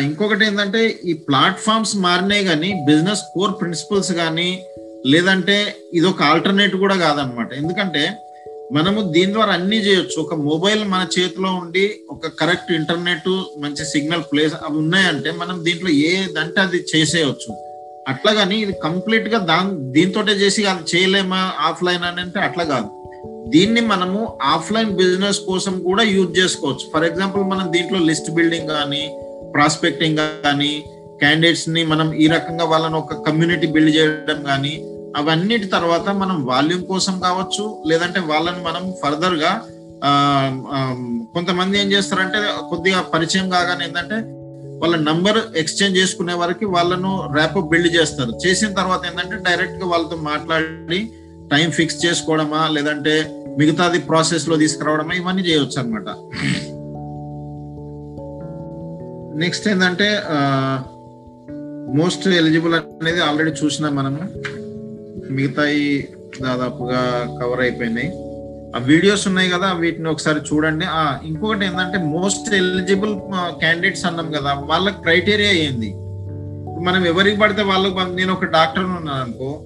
ఇంకొకటి 0.05 0.45
ఏంటంటే 0.47 0.81
ఈ 1.05 1.13
ప్లాట్ఫామ్స్ 1.29 1.95
మారినాయి 1.97 2.45
కానీ 2.45 2.71
బిజినెస్ 2.87 3.23
కోర్ 3.35 3.53
ప్రిన్సిపల్స్ 3.61 4.13
కానీ 4.13 4.49
లేదంటే 5.07 5.57
ఇది 5.95 6.07
ఒక 6.07 6.23
ఆల్టర్నేట్ 6.23 6.77
కూడా 6.77 6.97
కాదనమాట 6.97 7.53
ఎందుకంటే 7.53 8.05
మనము 8.73 9.01
దీని 9.15 9.33
ద్వారా 9.33 9.53
అన్ని 9.53 9.77
చేయొచ్చు. 9.77 10.17
ఒక 10.23 10.35
మొబైల్ 10.35 10.85
మన 10.85 11.07
చేతిలో 11.17 11.51
ఉండి 11.55 11.85
ఒక 12.11 12.27
కరెక్ట్ 12.41 12.73
ఇంటర్నెట్ 12.73 13.29
మంచి 13.59 13.85
సిగ్నల్ 13.85 14.25
ప్లేస్ 14.33 14.55
అవి 14.67 14.77
ఉన్నాయంటే 14.79 15.31
మనం 15.31 15.65
దీంట్లో 15.65 15.91
ఏదంటే 15.91 16.61
అది 16.61 16.85
చేసేయచ్చు. 16.93 17.51
అట్లా 18.09 18.33
కానీ 18.33 18.57
ఇది 18.61 18.73
కంప్లీట్గా 18.83 19.39
దాని 19.39 19.93
దీంతోటే 19.93 20.33
చేసి 20.33 20.65
అది 20.67 20.97
చేయలేమా 20.97 21.53
ఆఫ్లైన్ 21.69 22.05
అని 22.05 22.21
అంటే 22.21 22.41
అట్లా 22.41 22.65
కాదు. 22.65 22.89
దీన్ని 23.51 23.81
మనము 23.81 24.21
ఆఫ్లైన్ 24.43 24.91
బిజినెస్ 24.97 25.41
కోసం 25.41 25.81
కూడా 25.81 26.03
యూజ్ 26.03 26.39
చేసుకోవచ్చు. 26.39 26.85
ఫర్ 26.93 27.05
ఎగ్జాంపుల్ 27.05 27.45
మనం 27.45 27.73
దీంట్లో 27.73 27.99
లిస్ట్ 27.99 28.31
బిల్డింగ్ 28.31 28.69
కానీ 28.69 29.05
ప్రాస్పెక్టింగ్ 29.55 30.19
కానీ 30.47 30.73
క్యాండిడేట్స్ని 31.21 31.85
మనం 31.85 32.15
ఈ 32.15 32.27
రకంగా 32.27 32.65
వాళ్ళని 32.65 32.97
ఒక 32.97 33.15
కమ్యూనిటీ 33.27 33.67
బిల్డ్ 33.67 33.97
చేయడం 33.97 34.43
కానీ 34.45 34.75
అవన్నిటి 35.17 35.67
తర్వాత 35.67 36.09
మనం 36.23 36.37
వాల్యూమ్ 36.47 36.85
కోసం 36.87 37.15
కావచ్చు 37.21 37.65
లేదంటే 37.87 38.21
వాళ్ళని 38.21 38.63
మనం 38.65 38.85
ఫర్దర్గా 39.03 39.53
కొంతమంది 41.35 41.75
ఏం 41.83 41.93
చేస్తారంటే 41.93 42.39
కొద్దిగా 42.71 43.01
పరిచయం 43.13 43.47
కాగానే 43.51 43.85
ఏంటంటే 43.85 44.17
వాళ్ళ 44.83 44.97
నంబర్ 44.97 45.39
ఎక్స్చేంజ్ 45.57 45.99
చేసుకునే 45.99 46.35
వరకు 46.35 46.67
వాళ్ళను 46.67 47.11
ర్యాప్ 47.35 47.59
బిల్డ్ 47.71 47.97
చేస్తారు. 47.97 48.33
చేసిన 48.47 48.71
తర్వాత 48.75 49.01
ఏంటంటే 49.07 49.37
డైరెక్ట్గా 49.49 49.87
వాళ్ళతో 49.87 50.17
మాట్లాడి 50.31 51.01
టైం 51.53 51.71
ఫిక్స్ 51.71 51.99
చేసుకోవడమా 52.07 52.69
లేదంటే 52.69 53.15
మిగతాది 53.59 53.99
ప్రాసెస్లో 53.99 54.57
తీసుకురావడమా 54.57 55.15
ఇవన్నీ 55.15 55.43
చేయవచ్చు 55.43 55.79
అనమాట 55.81 56.09
నెక్స్ట్ 59.43 59.69
ఏంటంటే 59.69 60.09
మోస్ట్ 62.01 62.27
ఎలిజిబుల్ 62.41 62.75
అనేది 62.75 63.21
ఆల్రెడీ 63.21 63.53
చూసినాం 63.65 63.95
మనము. 63.97 64.21
మిగతాయి 65.31 66.09
దాదాపుగా 66.43 67.01
కవర్ 67.43 67.61
అయిపోయినాయి. 67.61 68.13
ఆ 68.77 68.79
వీడియోస్ 68.79 69.29
ఉన్నాయి 69.29 69.51
కదా 69.51 69.73
వీటిని 69.73 70.09
ఒకసారి 70.09 70.39
చూడండి. 70.39 70.85
ఆ 70.85 71.19
ఇంకొకటి 71.25 71.65
ఏంటంటే 71.65 71.99
మోస్ట్ 71.99 72.55
ఎలిజిబుల్ 72.55 73.15
క్యాండిడేట్స్ 73.59 74.07
అన్నాం 74.07 74.33
కదా 74.33 74.53
వాళ్ళ 74.53 74.91
క్రైటీరియా 74.91 75.51
ఏంది? 75.51 75.95
మనం 76.85 77.07
ఎవరికి 77.07 77.39
పడితే 77.39 77.63
వాళ్ళకి 77.63 78.17
నేను 78.17 78.33
ఒక 78.33 78.45
డాక్టర్ 78.45 78.85
ఉన్నాను 78.85 79.23
అనుకో 79.23 79.63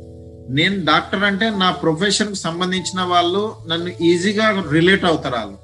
నేను 0.51 0.85
డాక్టర్ 0.85 1.25
అంటే 1.25 1.51
నా 1.51 1.71
ప్రొఫెషన్కి 1.71 2.35
సంబంధించిన 2.35 3.01
వాళ్ళు 3.03 3.55
నన్ను 3.68 4.05
ఈజీగా 4.05 4.64
రిలేట్ 4.73 5.05
అవుతారు 5.05 5.35
వాళ్ళు 5.35 5.57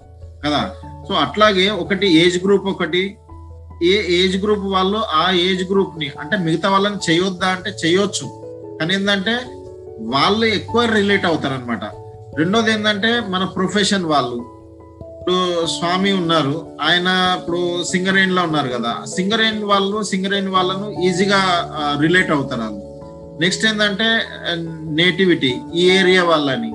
కదా? 0.46 0.74
సో 1.08 1.14
అట్లాగే 1.14 1.68
ఒకటి 1.68 2.06
ఏజ్ 2.06 2.44
గ్రూప్ 2.44 2.66
ఒకటి 2.66 3.16
ఏ 3.82 4.24
ఏజ్ 4.24 4.42
గ్రూప్ 4.42 4.64
వాళ్ళు 4.64 4.98
ఆ 4.98 5.30
ఏజ్ 5.30 5.70
గ్రూప్ని 5.70 6.10
అంటే 6.20 6.36
మిగతా 6.36 6.70
వాళ్ళని 6.70 7.10
చేయొద్దా 7.10 7.46
అంటే 7.46 7.70
చేయొచ్చు. 7.84 8.26
కానీ 8.80 8.94
ఏంటంటే 8.94 9.38
వాళ్ళు 10.14 10.46
ఎక్కువ 10.58 10.80
రిలేట్ 10.96 11.26
అవుతారు 11.30 11.54
అనమాట 11.58 11.84
రెండోది 12.38 12.70
ఏంటంటే 12.72 13.10
మన 13.32 13.42
ప్రొఫెషన్ 13.56 14.04
వాళ్ళు. 14.12 14.38
ఇప్పుడు 15.18 15.66
స్వామి 15.74 16.12
ఉన్నారు 16.12 16.54
ఆయన 16.86 17.08
ఇప్పుడు 17.38 17.60
సింగరేణి 17.90 18.34
లో 18.38 18.42
ఉన్నారు 18.48 18.70
కదా. 18.76 18.92
సింగరేణి 19.16 19.62
వాళ్ళు 19.72 19.98
సింగరేణి 20.10 20.50
వాళ్ళను 20.56 20.86
ఈజీగా 21.08 21.40
రిలేట్ 22.04 22.32
అవుతారు 22.36 22.62
వాళ్ళు. 22.66 22.80
నెక్స్ట్ 23.42 23.64
ఏంటంటే 23.70 24.08
నేటివిటీ 25.00 25.52
ఈ 25.74 25.84
ఏరియా 25.98 26.24
వాళ్ళని. 26.30 26.70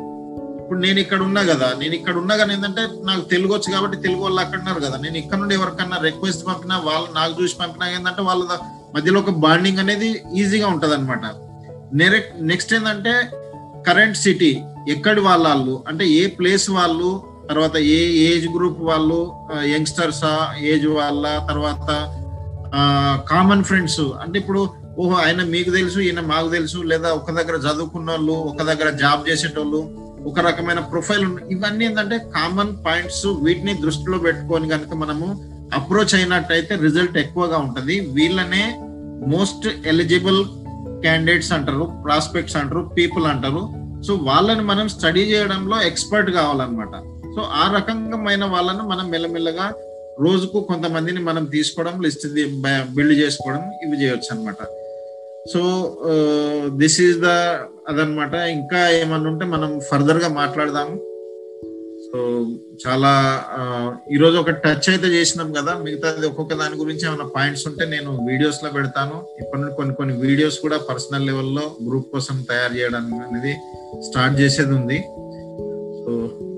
ఇప్పుడు 0.62 0.79
నేను 0.86 0.99
ఇక్కడ 1.03 1.21
ఉన్నా 1.27 1.41
కదా 1.51 1.67
నేను 1.82 1.93
ఇక్కడ 1.99 2.15
ఉన్నా 2.21 2.34
కానీ 2.39 2.51
ఏంటంటే 2.55 2.82
నాకు 3.10 3.23
తెలుగు 3.34 3.53
వచ్చు 3.55 3.69
కాబట్టి 3.75 3.97
తెలుగు 4.05 4.21
వాళ్ళు 4.25 4.41
అక్కడ 4.43 4.60
ఉన్నారు 4.63 4.82
కదా. 4.88 4.97
నేను 5.05 5.17
ఇక్కడ 5.21 5.39
నుండి 5.41 5.55
ఎవరికన్నా 5.60 5.97
రిక్వెస్ట్ 6.08 6.43
పంపినా 6.49 6.77
వాళ్ళు 6.89 7.08
నాకు 7.19 7.34
చూసి 7.41 7.55
పంపినా 7.62 7.86
ఏంటంటే 7.97 8.23
వాళ్ళ 8.29 8.43
మధ్యలో 8.95 9.19
ఒక 9.23 9.32
బాండింగ్ 9.45 9.82
అనేది 9.86 10.10
ఈజీగా 10.41 10.67
ఉంటది 10.67 10.93
అనమాట 10.93 11.25
నెక్స్ట్ 11.93 12.73
ఏంటంటే 12.73 13.13
కరెంట్ 13.88 14.17
సిటీ 14.17 14.63
ఎక్కడి 14.89 15.21
వాళ్ళు 15.21 15.84
అంటే 15.88 16.08
ఏ 16.08 16.28
ప్లేస్ 16.28 16.69
వాళ్ళు? 16.69 17.23
తర్వాత 17.49 17.78
ఏ 17.78 17.99
ఏజ్ 18.15 18.47
గ్రూప్ 18.47 18.82
వాళ్ళు? 18.82 19.34
యంగ్స్టర్సా 19.65 20.54
ఏజ్ 20.60 20.88
వాళ్ళ? 20.88 21.47
తర్వాత 21.47 21.88
కామన్ 23.30 23.63
ఫ్రెండ్స్ 23.63 23.99
అంటే 23.99 24.39
ఇప్పుడు 24.39 24.69
ఓహో 24.99 25.15
ఆయన 25.15 25.43
మీకు 25.43 25.71
తెలుసు 25.71 25.99
ఈయన 25.99 26.19
మాకు 26.19 26.49
తెలుసు 26.49 26.78
లేదా 26.78 27.10
ఒక 27.13 27.32
దగ్గర 27.32 27.56
చదువుకున్న 27.56 28.12
వాళ్ళు 28.12 28.32
ఒక 28.32 28.62
దగ్గర 28.62 28.89
జాబ్ 28.89 29.30
చేసేటోళ్ళు 29.30 30.10
ఒక 30.25 30.39
రకమైన 30.39 30.80
ప్రొఫైల్ 30.80 31.25
ఇవన్నీ 31.52 31.86
ఏంటంటే 31.86 32.17
కామన్ 32.19 32.86
పాయింట్స్ 32.86 33.25
వీటిని 33.25 33.73
దృష్టిలో 33.73 34.17
పెట్టుకొని 34.17 34.69
కనుక 34.69 34.93
మనము 34.93 35.28
అప్రోచ్ 35.75 36.15
అయినట్టయితే 36.15 36.75
రిజల్ట్ 36.75 37.17
ఎక్కువగా 37.17 37.58
ఉంటుంది. 37.58 37.99
వీళ్ళనే 37.99 38.80
మోస్ట్ 39.28 39.67
ఎలిజిబుల్ 39.86 40.45
క్యాండిడేట్స్ 41.03 41.51
అంటారు 41.57 41.85
ప్రాస్పెక్ట్స్ 42.05 42.57
అంటారు 42.62 42.81
పీపుల్ 42.97 43.25
అంటారు. 43.33 43.62
సో 44.07 44.12
వాళ్ళని 44.29 44.63
మనం 44.71 44.85
స్టడీ 44.95 45.23
చేయడంలో 45.31 45.77
ఎక్స్పర్ట్ 45.91 46.29
కావాలన్నమాట. 46.39 46.95
సో 47.35 47.41
ఆ 47.62 47.65
రకంగా 47.77 48.17
వాళ్ళను 48.55 48.83
మనం 48.91 49.05
మెల్లమెల్లగా 49.13 49.67
రోజుకు 50.25 50.59
కొంతమందిని 50.69 51.21
మనం 51.29 51.43
తీసుకోవడం 51.55 51.95
లిస్ట్ 52.05 52.25
బిల్డ్ 52.95 53.15
చేసుకోవడం 53.21 53.63
ఇవి 53.83 53.97
చేయొచ్చు 54.01 54.29
అనమాట 54.33 54.62
so 55.51 55.62
this 56.79 56.97
uh, 56.99 57.05
is 57.05 57.19
the 57.25 57.29
అదనమాట 57.89 58.33
ఇంకా 58.57 58.79
ఏమన్నా 59.01 59.29
ఉంటే 59.31 59.45
మనం 59.45 59.69
ఫర్దర్గా 59.89 60.29
మాట్లాడదాము. 60.41 60.95
సో 62.11 62.19
చాలా 62.83 63.11
ఈరోజు 64.11 64.37
ఒక 64.37 64.49
టచ్ 64.49 64.87
అయితే 64.89 65.07
చేసినాం 65.07 65.53
కదా. 65.53 65.73
మిగతాది 65.77 66.27
ఒక్కొక్క 66.27 66.53
దాని 66.53 66.75
గురించి 66.75 67.03
ఏమైనా 67.07 67.25
పాయింట్స్ 67.35 67.67
ఉంటే 67.67 67.85
నేను 67.85 68.11
వీడియోస్లో 68.29 68.69
పెడతాను. 68.69 69.17
ఇప్పటి 69.41 69.61
నుండి 69.61 69.75
కొన్ని 69.75 69.95
కొన్ని 69.95 70.15
వీడియోస్ 70.17 70.59
కూడా 70.59 70.77
పర్సనల్ 70.77 71.27
లెవెల్లో 71.27 71.65
గ్రూప్ 71.87 72.07
కోసం 72.11 72.45
తయారు 72.49 72.73
చేయడం 72.73 73.05
అనేది 73.25 73.53
స్టార్ట్ 74.07 74.39
చేసేది 74.41 74.73
ఉంది. 74.79 74.99
So 76.01 76.11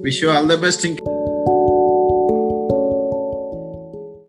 wish 0.05 0.25
all 0.25 0.49
the 0.49 0.57
best 0.65 0.85
ఇంకా 0.85 1.03